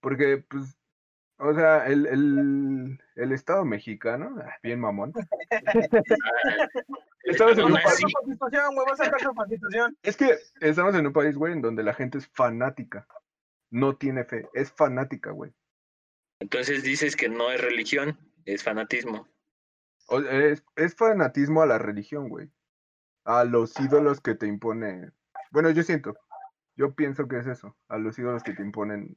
[0.00, 0.76] Porque, pues,
[1.40, 5.12] o sea, el, el, el Estado mexicano, ah, bien mamón,
[7.24, 8.02] Estamos en un Vas a sacar nazi.
[8.02, 9.96] su constitución, güey, vas a sacar su constitución.
[10.02, 13.06] es que estamos en un país, güey, en donde la gente es fanática,
[13.70, 15.52] no tiene fe, es fanática, güey.
[16.40, 19.28] Entonces dices que no es religión, es fanatismo.
[20.08, 22.50] O- Es, es fanatismo a la religión, güey.
[23.24, 25.10] A los ídolos que te impone.
[25.50, 26.16] Bueno, yo siento.
[26.76, 27.76] Yo pienso que es eso.
[27.88, 29.14] A los ídolos que te imponen.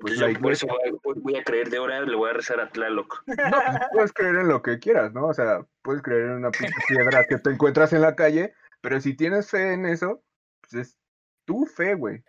[0.00, 2.60] Pues yo por eso voy a, voy a creer de ahora, le voy a rezar
[2.60, 3.22] a Tlaloc.
[3.26, 3.34] No,
[3.66, 5.26] pues puedes creer en lo que quieras, ¿no?
[5.26, 8.54] O sea, puedes creer en una pinche piedra que te encuentras en la calle.
[8.80, 10.22] Pero si tienes fe en eso,
[10.62, 10.98] pues es
[11.44, 12.24] tu fe, güey.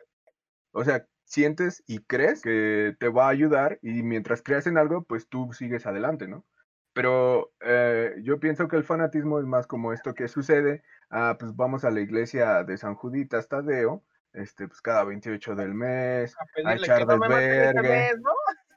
[0.71, 3.79] O sea, sientes y crees que te va a ayudar.
[3.81, 6.45] Y mientras creas en algo, pues tú sigues adelante, ¿no?
[6.93, 10.83] Pero eh, yo pienso que el fanatismo es más como esto que sucede.
[11.09, 14.03] Ah, pues vamos a la iglesia de San Juditas Tadeo,
[14.33, 18.11] este, pues cada 28 del mes, A pedirle echar no desvergue.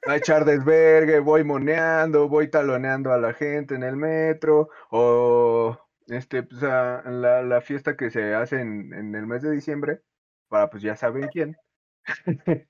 [0.07, 5.79] a echar desvergue, voy moneando, voy taloneando a la gente en el metro, o
[6.09, 10.01] este, pues a la, la fiesta que se hace en, en el mes de diciembre,
[10.49, 11.57] para pues ya saben quién.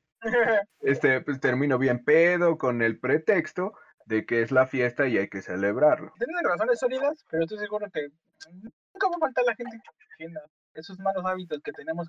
[0.80, 3.74] Este, pues termino bien pedo con el pretexto
[4.06, 6.12] de que es la fiesta y hay que celebrarlo.
[6.16, 8.08] Tienen razones sólidas, pero estoy seguro que
[8.50, 10.40] nunca va a faltar la gente que defienda
[10.74, 12.08] esos malos hábitos que tenemos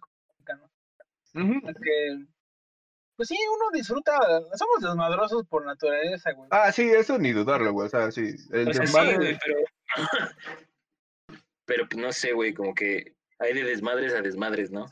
[3.18, 4.18] pues sí, uno disfruta,
[4.56, 6.50] somos desmadrosos por naturaleza, güey.
[6.52, 7.88] Ah, sí, eso ni dudarlo, güey.
[7.88, 8.36] O sea, sí.
[8.52, 9.60] El O sea, sí, desmadre- güey, pero.
[11.66, 14.86] pero pues, no sé, güey, como que hay de desmadres a desmadres, ¿no?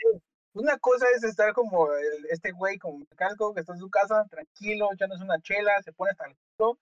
[0.53, 4.25] Una cosa es estar como el- este güey, como calco, que está en su casa,
[4.29, 6.77] tranquilo, echándose una chela, se pone hasta el culo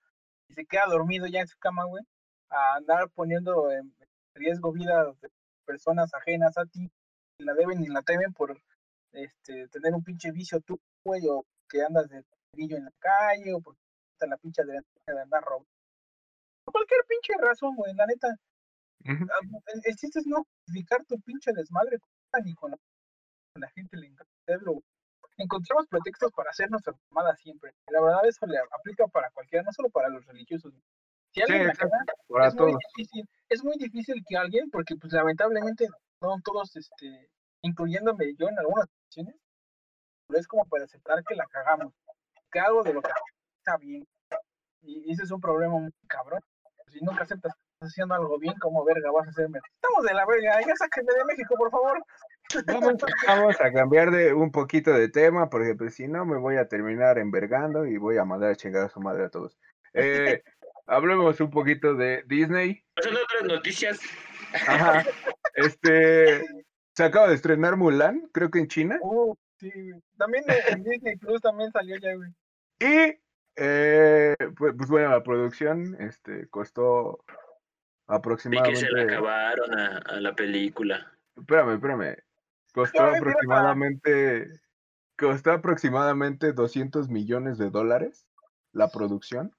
[0.50, 2.04] y se queda dormido ya en su cama, güey,
[2.50, 3.94] a andar poniendo en
[4.34, 5.30] riesgo vidas de
[5.66, 6.90] personas ajenas a ti,
[7.44, 8.58] la deben ni la temen por
[9.14, 12.24] este tener un pinche vicio tú, güey, o que andas de
[12.54, 13.80] grillo en la calle, o porque
[14.20, 15.68] te la pinche de, de andar robando.
[16.66, 18.28] Por cualquier pinche razón, güey, la neta.
[19.08, 19.40] Ah,
[19.74, 23.70] El, el chiste es no justificar tu pinche desmadre con- ni con la, con la
[23.72, 24.74] gente le encanta hacerlo.
[24.74, 24.84] güey.
[25.38, 27.74] Encontramos pretextos para hacernos armadas siempre.
[27.88, 30.72] Y la verdad eso le aplica para cualquiera, no solo para los religiosos.
[30.72, 30.84] güey.
[31.34, 31.98] Si alguien la caga,
[32.48, 35.88] es muy difícil, es muy difícil que alguien, porque pues lamentablemente
[36.22, 37.30] son todos, este,
[37.64, 39.36] incluyéndome yo en algunas ocasiones,
[40.28, 41.94] pero es como para aceptar que la cagamos,
[42.52, 43.12] que algo de lo que
[43.58, 44.08] está bien.
[44.84, 46.42] Y ese es un problema muy cabrón.
[46.88, 49.60] Si nunca aceptas que estás haciendo algo bien, como verga vas a hacerme?
[49.82, 52.04] Estamos de la verga, ya sáquenme de México, por favor.
[52.66, 52.96] Vamos,
[53.28, 56.68] vamos a cambiar de un poquito de tema, porque pues si no me voy a
[56.68, 59.58] terminar envergando y voy a mandar a chingar a su madre a todos.
[59.94, 60.44] Eh,
[60.86, 62.84] hablemos un poquito de Disney.
[62.94, 64.00] Pasando a otras noticias,
[64.68, 65.04] Ajá.
[65.56, 66.42] Este
[66.94, 68.98] se acaba de estrenar Mulan, creo que en China.
[69.02, 70.02] Uh, sí, güey.
[70.18, 72.30] También en Disney Plus también salió ya, güey.
[72.80, 73.20] Y
[73.56, 77.34] eh, pues, pues, bueno, la producción este costó vi
[78.08, 78.80] que aproximadamente.
[78.80, 81.12] se le acabaron a, a la película.
[81.36, 82.18] Espérame, espérame.
[82.74, 84.48] Costó aproximadamente.
[85.18, 88.28] Costó aproximadamente 200 millones de dólares.
[88.74, 89.56] la producción.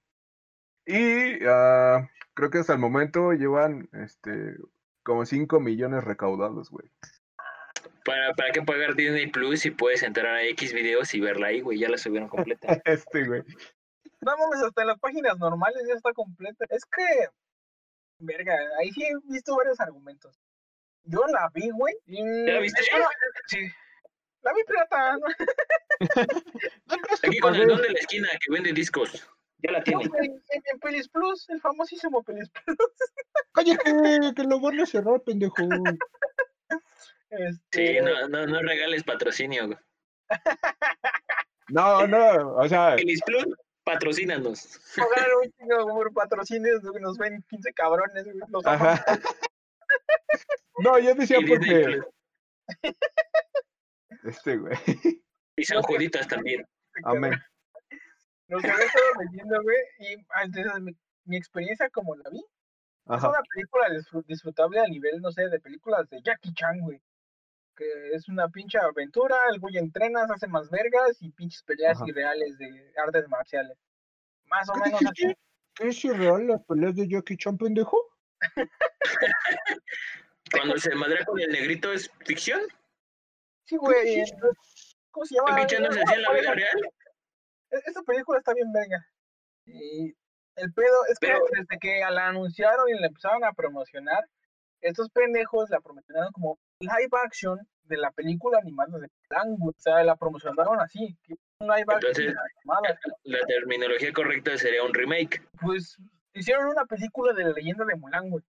[0.86, 4.56] Y ah, creo que hasta el momento llevan este
[5.02, 6.90] como 5 millones recaudados, güey.
[8.04, 11.60] ¿Para, ¿Para qué pagar Disney Plus si puedes entrar a X videos y verla ahí,
[11.60, 11.78] güey?
[11.78, 12.66] Ya la subieron completa.
[12.84, 13.42] este, güey.
[14.20, 16.64] No mames, hasta en las páginas normales ya está completa.
[16.70, 17.28] Es que,
[18.18, 20.36] verga, ahí sí he visto varios argumentos.
[21.04, 21.94] Yo la vi, güey.
[22.06, 22.82] y- ¿Ya la viste?
[22.92, 23.08] Bueno,
[23.46, 23.58] sí.
[24.42, 25.16] La vi pirata.
[25.16, 25.26] ¿no?
[27.22, 29.28] Aquí con el don de la esquina que vende discos.
[29.62, 30.04] Ya la tiene.
[30.04, 32.76] en, en Pelis Plus, el famosísimo Pelis Plus.
[33.52, 33.92] Cállate,
[34.34, 35.54] que lo van a cerrar, pendejo.
[37.30, 39.66] Este, Sí, no, no, no regales patrocinio.
[39.68, 39.78] güey.
[41.68, 43.46] No, no, o sea, Feliz Plus,
[43.84, 44.80] patrocínanos.
[44.96, 49.04] pagar un chingo por patrocinios, nos ven 15 cabrones, güey, los ajá.
[50.78, 52.92] No, yo decía Y porque Plus.
[54.24, 54.74] este, güey.
[55.56, 56.66] Y San Juditas también.
[57.04, 57.32] Amén.
[58.52, 60.92] Los había estado leyendo, güey, y antes mi,
[61.24, 65.58] mi experiencia como la vi, es una película disfr- disfrutable a nivel, no sé, de
[65.58, 67.00] películas de Jackie Chan, güey.
[67.74, 71.96] Que es una pinche aventura, el güey entrena, se hace más vergas y pinches peleas
[71.96, 72.04] Ajá.
[72.08, 73.78] irreales de artes marciales.
[74.44, 75.34] Más o ¿Qué menos así.
[75.74, 77.98] ¿Qué es irreal las peleas de Jackie Chan, pendejo?
[80.52, 82.60] Cuando se madrea con el negrito es ficción.
[83.64, 84.22] Sí, güey.
[85.10, 85.56] ¿Cómo se llama?
[85.60, 86.92] Jackie Chan no se hacía en la vida real.
[87.72, 89.04] E- Esta película está bien verga.
[89.66, 90.14] Y
[90.56, 94.24] el pedo es que Pero- desde que la anunciaron y la empezaron a promocionar,
[94.80, 99.08] estos pendejos la promocionaron como live action de la película animada de
[99.56, 99.74] güey.
[99.76, 102.98] O sea, la promocionaron así, que un live action animada.
[103.24, 105.42] La terminología correcta sería un remake.
[105.60, 105.96] Pues
[106.34, 108.44] hicieron una película de la leyenda de Mulan, güey.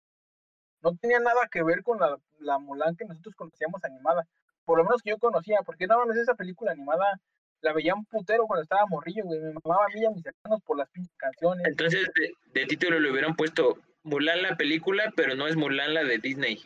[0.82, 4.28] No tenía nada que ver con la, la Mulan que nosotros conocíamos animada.
[4.66, 7.20] Por lo menos que yo conocía, porque nada más esa película animada
[7.64, 9.40] la veía un putero cuando estaba morrillo, güey.
[9.40, 11.66] Me mamaba a mí y a mis hermanos por las pinches canciones.
[11.68, 16.04] Entonces, de, de título le hubieran puesto Mulan la película, pero no es Mulan la
[16.04, 16.62] de Disney.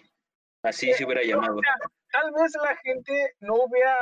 [0.64, 1.60] Así se hubiera llamado.
[2.12, 3.96] Tal vez la gente no hubiera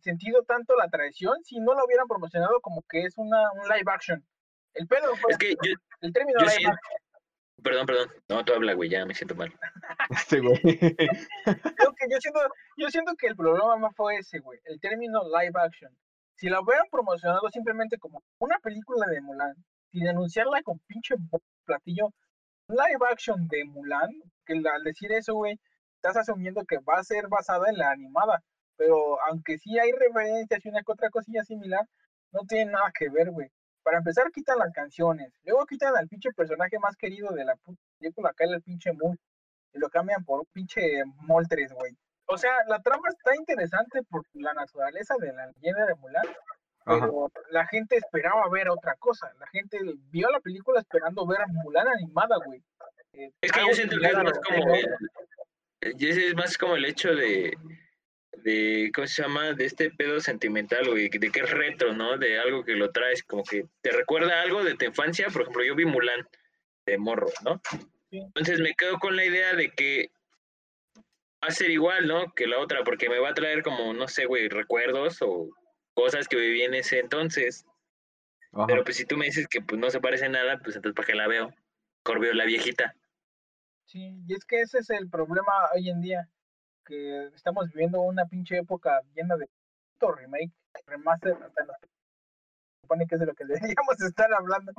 [0.00, 3.84] sentido tanto la traición si no la hubieran promocionado como que es una, un live
[3.92, 4.24] action.
[4.74, 7.62] El pedo fue Es que yo, el término live siento- action.
[7.62, 8.08] perdón, perdón.
[8.28, 9.52] No, tú habla, güey, ya me siento mal.
[10.10, 10.58] Este, güey.
[10.62, 12.40] Creo que yo siento,
[12.78, 15.94] yo siento que el problema más fue ese, güey, el término live action.
[16.38, 19.56] Si la hubieran promocionado simplemente como una película de Mulan,
[19.90, 21.16] sin anunciarla con pinche
[21.64, 22.12] platillo,
[22.68, 24.08] live action de Mulan,
[24.46, 25.58] que al decir eso, güey,
[25.96, 28.40] estás asumiendo que va a ser basada en la animada,
[28.76, 31.84] pero aunque sí hay referencias y una que otra cosilla similar,
[32.30, 33.48] no tiene nada que ver, güey.
[33.82, 37.82] Para empezar, quitan las canciones, luego quitan al pinche personaje más querido de la puta
[37.98, 39.18] película, acá el pinche Mul,
[39.72, 41.96] y lo cambian por un pinche Moltres, güey.
[42.28, 46.26] O sea, la trama está interesante por la naturaleza de la leyenda de Mulan,
[46.84, 47.00] Ajá.
[47.06, 49.32] pero la gente esperaba ver otra cosa.
[49.40, 49.78] La gente
[50.10, 52.62] vio la película esperando ver a Mulan animada, güey.
[53.14, 54.86] Eh, Es que algo yo siento que es más como el,
[55.80, 57.56] ese es más como el hecho de,
[58.32, 59.52] de ¿cómo se llama?
[59.52, 62.18] De este pedo sentimental, güey, de que es retro, ¿no?
[62.18, 65.28] De algo que lo traes, como que te recuerda algo de tu infancia.
[65.32, 66.28] Por ejemplo, yo vi Mulan
[66.86, 67.60] de morro, ¿no?
[68.10, 68.20] Sí.
[68.20, 70.10] Entonces me quedo con la idea de que
[71.42, 72.32] va a ser igual, ¿no?
[72.34, 75.48] Que la otra, porque me va a traer como, no sé, güey, recuerdos o
[75.94, 77.64] cosas que viví en ese entonces.
[78.52, 78.66] Ajá.
[78.66, 81.06] Pero pues si tú me dices que pues no se parece nada, pues entonces ¿para
[81.06, 81.52] qué la veo?
[82.04, 82.94] Mejor veo la viejita.
[83.86, 86.28] Sí, y es que ese es el problema hoy en día,
[86.84, 89.48] que estamos viviendo una pinche época llena de
[90.00, 90.52] remake,
[90.86, 93.44] remaster, hasta los- se supone que es de lo que
[93.76, 94.72] deberíamos estar hablando.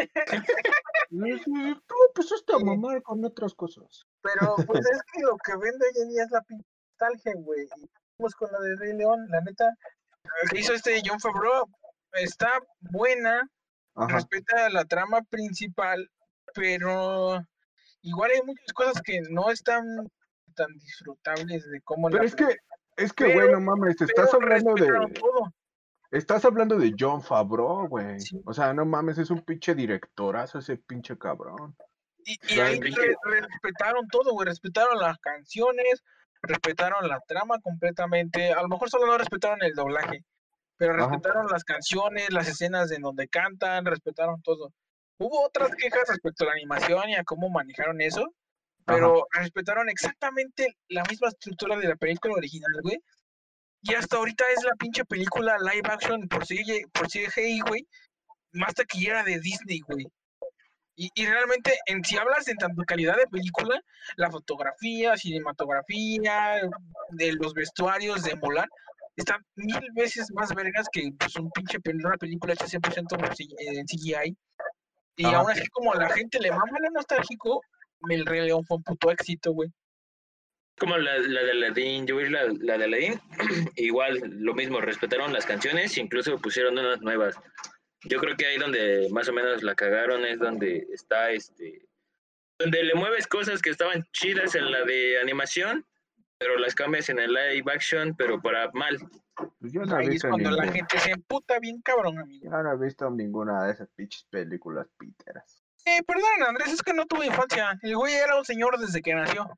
[1.10, 4.04] Y Tú empezaste a mamar con otras cosas.
[4.22, 6.64] Pero pues es que lo que vende hoy en día es la pinche
[7.00, 7.64] nostalgia, güey.
[7.76, 9.64] Y vamos con la de Rey León, la neta.
[10.22, 11.64] Lo que hizo este John Favreau
[12.12, 13.48] está buena,
[13.96, 14.14] Ajá.
[14.14, 16.08] respeta la trama principal,
[16.54, 17.40] pero
[18.02, 19.84] igual hay muchas cosas que no están
[20.54, 22.56] tan disfrutables de cómo Pero la es que,
[22.96, 24.86] es que, Pero- güey, no mames, te estás hablando de.
[25.18, 25.52] todo.
[26.10, 28.18] Estás hablando de John Favreau, güey.
[28.20, 28.40] Sí.
[28.44, 31.76] O sea, no mames, es un pinche directorazo ese pinche cabrón.
[32.24, 34.46] Y, y ahí re- respetaron todo, güey.
[34.46, 36.02] Respetaron las canciones,
[36.42, 38.52] respetaron la trama completamente.
[38.52, 40.24] A lo mejor solo no respetaron el doblaje,
[40.76, 41.06] pero Ajá.
[41.06, 44.72] respetaron las canciones, las escenas en donde cantan, respetaron todo.
[45.18, 48.34] Hubo otras quejas respecto a la animación y a cómo manejaron eso,
[48.84, 53.00] pero respetaron exactamente la misma estructura de la película original, güey.
[53.82, 57.86] Y hasta ahorita es la pinche película live action por CGI, por CGI, güey,
[58.52, 60.06] más taquillera de Disney, güey.
[60.96, 63.80] Y, y realmente, en, si hablas en tanto calidad de película,
[64.16, 66.60] la fotografía, cinematografía,
[67.10, 68.68] de los vestuarios de Mulan,
[69.16, 73.44] está mil veces más vergas que pues, un pinche una película hecha 100% por C-
[73.58, 74.36] en CGI.
[75.16, 75.38] Y Ajá.
[75.38, 77.62] aún así, como a la gente le mama lo nostálgico,
[78.08, 79.70] El Rey León fue un puto éxito, güey.
[80.78, 83.20] Como la, la de Aladdin, yo vi la, la de Aladdin,
[83.76, 87.36] igual lo mismo, respetaron las canciones, incluso pusieron unas nuevas.
[88.04, 91.86] Yo creo que ahí donde más o menos la cagaron es donde está este,
[92.58, 95.84] donde le mueves cosas que estaban chidas en la de animación,
[96.38, 98.96] pero las cambias en el live action, pero para mal.
[99.58, 100.72] Pues yo no he es visto cuando la ninguna.
[100.72, 102.48] gente se emputa bien cabrón, amigo.
[102.50, 105.59] Yo no he visto ninguna de esas pinches películas piteras.
[105.86, 107.78] Eh, perdón, Andrés, es que no tuve infancia.
[107.82, 109.48] El güey era un señor desde que nació.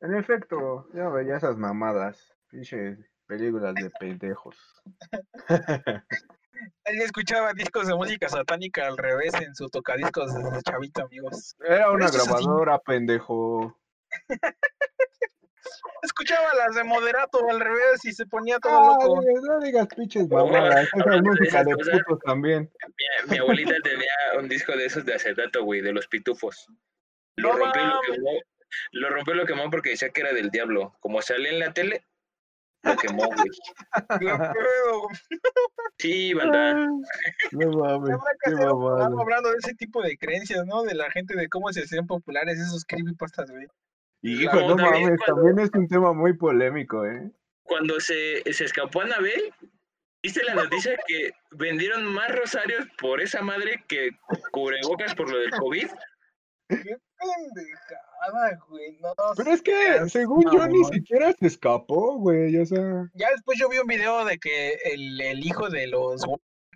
[0.00, 2.34] En efecto, yo veía esas mamadas.
[2.48, 4.56] Pinches películas de pendejos.
[6.84, 11.54] Él escuchaba discos de música satánica al revés en su tocadiscos desde chavito, amigos.
[11.60, 13.78] Era una grabadora, pendejo.
[16.02, 19.20] Escuchaba las de Moderato al revés y se ponía todo Ah, loco.
[19.22, 20.88] no digas pinches mamadas.
[20.94, 22.70] Esa es música de putos también.
[23.26, 26.66] Mi, mi abuelita tenía un disco de esos de acetato, güey, de los pitufos.
[27.36, 28.30] Lo No rompió y lo quemó.
[28.92, 30.96] Lo rompió lo quemó porque decía que era del diablo.
[31.00, 32.04] Como salía en la tele,
[32.82, 33.50] lo quemó, güey.
[34.20, 35.08] Qué pedo.
[35.98, 36.74] Sí, banda.
[36.74, 40.82] No mames, qué hablando de ese tipo de creencias, ¿no?
[40.82, 43.66] De la gente, de cómo se hacían populares esos creepypastas, güey.
[44.30, 47.30] Hijo, Como no también mames, cuando- también es un tema muy polémico, ¿eh?
[47.62, 49.52] Cuando se, se escapó Anabel,
[50.22, 54.10] ¿viste la noticia que vendieron más rosarios por esa madre que
[54.52, 55.88] cubrebocas por lo del COVID?
[56.68, 58.98] Qué pendejada, güey.
[59.00, 62.56] No, Pero es que, seas según yo, ni siquiera se escapó, güey.
[62.58, 66.24] O sea, Ya después yo vi un video de que el, el hijo de los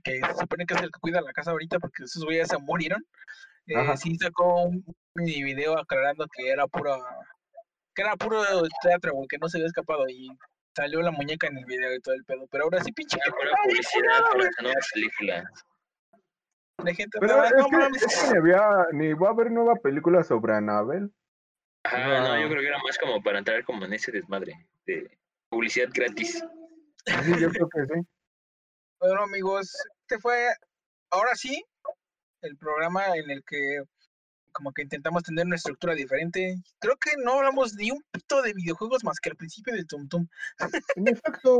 [0.04, 2.58] que se supone que es el que cuida la casa ahorita porque esos güeyes se
[2.58, 3.04] murieron.
[3.66, 4.84] eh, sí sacó un
[5.14, 6.96] mini video aclarando que era puro
[7.94, 8.42] que era puro
[8.82, 10.28] teatro, güey, que no se había escapado y
[10.76, 12.46] salió la muñeca en el video y todo el pedo.
[12.50, 13.32] Pero ahora sí, pinche Ah,
[13.64, 15.50] publicidad para güey, esa nueva película.
[16.84, 18.02] de gente pero es no que, mames.
[18.02, 21.12] es que ni, había, ni va a haber nueva película sobre Anabel.
[21.84, 22.48] Ajá, no, yo Ah.
[22.48, 25.18] creo que era más como para entrar como en ese desmadre de
[25.50, 26.42] publicidad gratis.
[27.06, 28.00] Sí, yo creo que sí.
[29.00, 30.48] Bueno, amigos, este fue
[31.10, 31.64] ahora sí
[32.42, 33.82] el programa en el que
[34.52, 36.56] como que intentamos tener una estructura diferente.
[36.78, 40.08] Creo que no hablamos ni un pito de videojuegos más que al principio del Tum
[40.08, 40.26] Tum.
[40.96, 41.58] En efecto,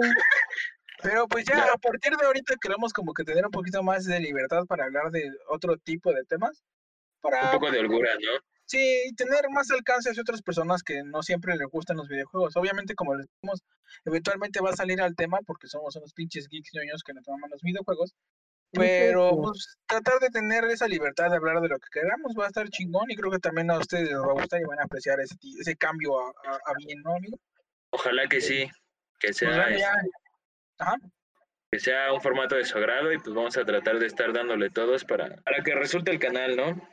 [1.02, 4.20] Pero pues ya a partir de ahorita queremos como que tener un poquito más de
[4.20, 6.62] libertad para hablar de otro tipo de temas.
[7.22, 8.40] Un Para poco de holgura, ¿no?
[8.66, 12.56] sí, tener más alcance hacia otras personas que no siempre les gustan los videojuegos.
[12.56, 13.62] Obviamente, como les decimos,
[14.04, 17.50] eventualmente va a salir al tema porque somos unos pinches geeks ñoños que nos toman
[17.50, 18.14] los videojuegos.
[18.72, 22.48] Pero pues, tratar de tener esa libertad de hablar de lo que queramos va a
[22.48, 24.84] estar chingón y creo que también a ustedes les va a gustar y van a
[24.84, 27.36] apreciar ese, ese cambio a, a- a bien, ¿no, amigo?
[27.90, 28.66] Ojalá que sí,
[29.18, 30.00] que Pues, sea, ya-
[30.78, 30.96] Ajá.
[31.72, 34.70] que sea un formato de su agrado y pues vamos a tratar de estar dándole
[34.70, 36.88] todos para, para que resulte el canal, ¿no?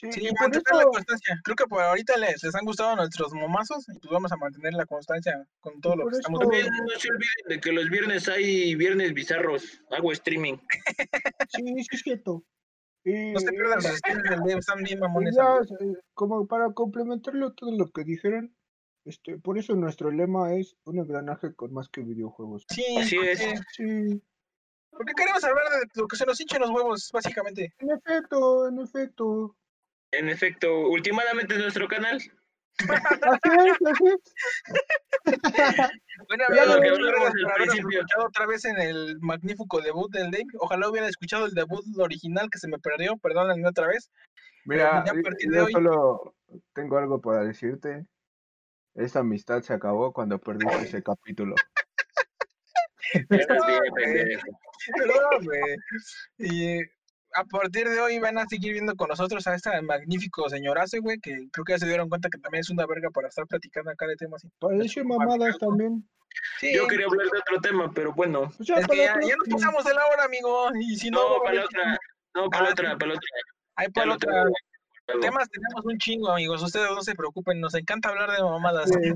[0.00, 1.40] Sí, Sí, y por mantener la constancia.
[1.44, 4.72] Creo que por ahorita les, les han gustado nuestros momazos y pues vamos a mantener
[4.72, 8.28] la constancia con todo lo que estamos También no se olviden de que los viernes
[8.28, 10.56] hay viernes bizarros, hago streaming.
[11.50, 12.42] sí, sí es cierto.
[13.04, 15.36] Y, No se pierdan sus streams del Dave, están bien mamones.
[15.36, 18.54] ya, eh, como para complementarlo todo lo que dijeron,
[19.04, 22.64] este, por eso nuestro lema es un engranaje con más que videojuegos.
[22.70, 23.40] Sí, Así es.
[23.40, 24.22] porque, Sí,
[24.90, 27.74] porque queremos hablar de lo que se nos hinchen los huevos, básicamente.
[27.78, 29.56] en efecto, en efecto.
[30.12, 32.16] En efecto, últimamente es nuestro canal.
[32.16, 34.20] Así es, así es.
[36.28, 38.00] Bueno, Ya amigos, lo que hablamos al principio.
[38.24, 40.46] otra vez en el magnífico debut del Dave.
[40.58, 44.10] Ojalá hubiera escuchado el debut original que se me perdió, perdónenme otra vez.
[44.64, 46.34] Mira, ya a y- partir de yo hoy- solo
[46.74, 48.06] tengo algo para decirte.
[48.94, 51.54] Esa amistad se acabó cuando perdiste ese capítulo.
[53.12, 54.04] Estás bien, güey.
[54.14, 54.46] pendejo.
[54.96, 55.76] Perdón, güey.
[56.38, 56.90] Y eh,
[57.34, 61.18] a partir de hoy van a seguir viendo con nosotros a este magnífico señorazo, güey,
[61.20, 63.90] que creo que ya se dieron cuenta que también es una verga para estar platicando
[63.90, 64.52] acá de temas así.
[64.58, 66.08] Parece mamadas también.
[66.58, 68.52] Sí, Yo quería hablar de otro tema, pero bueno.
[68.56, 70.68] Pues ya es que para ya, la ya nos pasamos de la hora, amigo.
[70.80, 71.98] Y si no, No, para la otra.
[72.34, 73.28] No, para la Ah, otra, para la otra.
[73.76, 74.32] Ahí para lo otra.
[74.32, 74.54] luego.
[75.20, 76.62] Temas tenemos un chingo, amigos.
[76.62, 78.88] Ustedes no se preocupen, nos encanta hablar de mamadas.
[78.90, 79.12] Sí.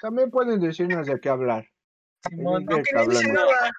[0.00, 1.66] También pueden decirnos de qué hablar.
[2.28, 3.52] Simón, ¿de aunque qué ni dicen hablando?
[3.52, 3.70] nada.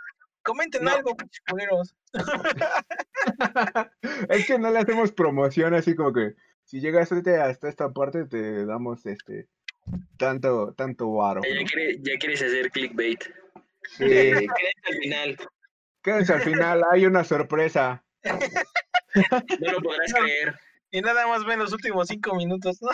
[0.49, 0.89] Comenten No.
[0.91, 1.15] algo,
[1.47, 1.95] culeros.
[4.29, 6.33] es que no le hacemos promoción así como que
[6.63, 9.47] si llegas hasta esta parte te damos este
[10.17, 11.41] tanto tanto varo.
[11.43, 13.23] Ya, quiere- ya quieres hacer clickbait.
[13.97, 14.05] Sí.
[14.05, 15.37] Eh, quédate al final.
[16.01, 18.03] Quédense al final, hay una sorpresa.
[18.23, 20.55] No lo podrás creer.
[20.89, 22.89] Y nada más ven los últimos cinco minutos, ¿no?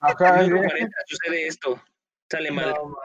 [0.00, 0.68] Ajá, Minuto sí.
[0.68, 1.82] 40 sucede esto.
[2.30, 2.74] Sale mal.
[2.74, 2.96] No,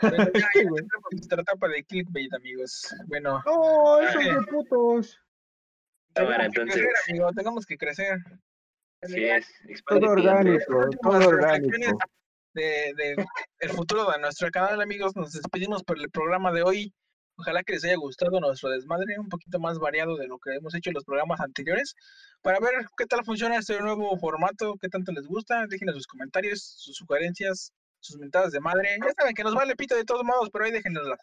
[0.00, 0.62] Pero ya, ya
[1.10, 2.94] nuestra etapa de clickbait, amigos.
[3.06, 5.20] Bueno, No, esos de putos.
[6.14, 6.74] Tenemos que entonces.
[6.74, 8.18] crecer, amigo, tenemos que crecer.
[9.02, 9.46] Así es.
[9.86, 11.98] Todo orgánico, todo orgánico.
[12.54, 13.26] de, de
[13.60, 15.14] el futuro de nuestro canal, amigos.
[15.14, 16.94] Nos despedimos por el programa de hoy.
[17.38, 20.74] Ojalá que les haya gustado nuestro desmadre, un poquito más variado de lo que hemos
[20.74, 21.94] hecho en los programas anteriores,
[22.40, 25.66] para ver qué tal funciona este nuevo formato, qué tanto les gusta.
[25.68, 27.74] Déjenos sus comentarios, sus sugerencias,
[28.06, 28.96] sus mentadas de madre.
[29.04, 31.20] Ya saben que nos vale pito de todos modos, pero ahí déjenoslas.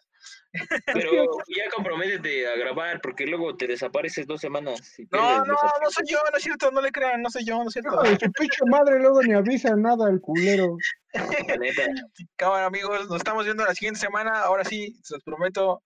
[0.86, 1.10] Pero
[1.48, 4.98] ya comprométete a grabar porque luego te desapareces dos semanas.
[4.98, 7.56] Y No, no, no soy yo, no es cierto, no le crean, no soy yo,
[7.56, 7.90] no es cierto.
[8.04, 10.76] Su pinche madre, luego ni avisa nada el culero.
[12.36, 14.40] Cámara, amigos, nos estamos viendo la siguiente semana.
[14.40, 15.82] Ahora sí, se los prometo.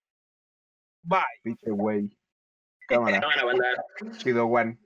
[1.02, 1.22] Bye.
[1.42, 2.10] Pinche güey.
[2.88, 3.20] Cámara.
[3.20, 3.66] Cámara, banda.
[4.18, 4.78] Chido, Juan.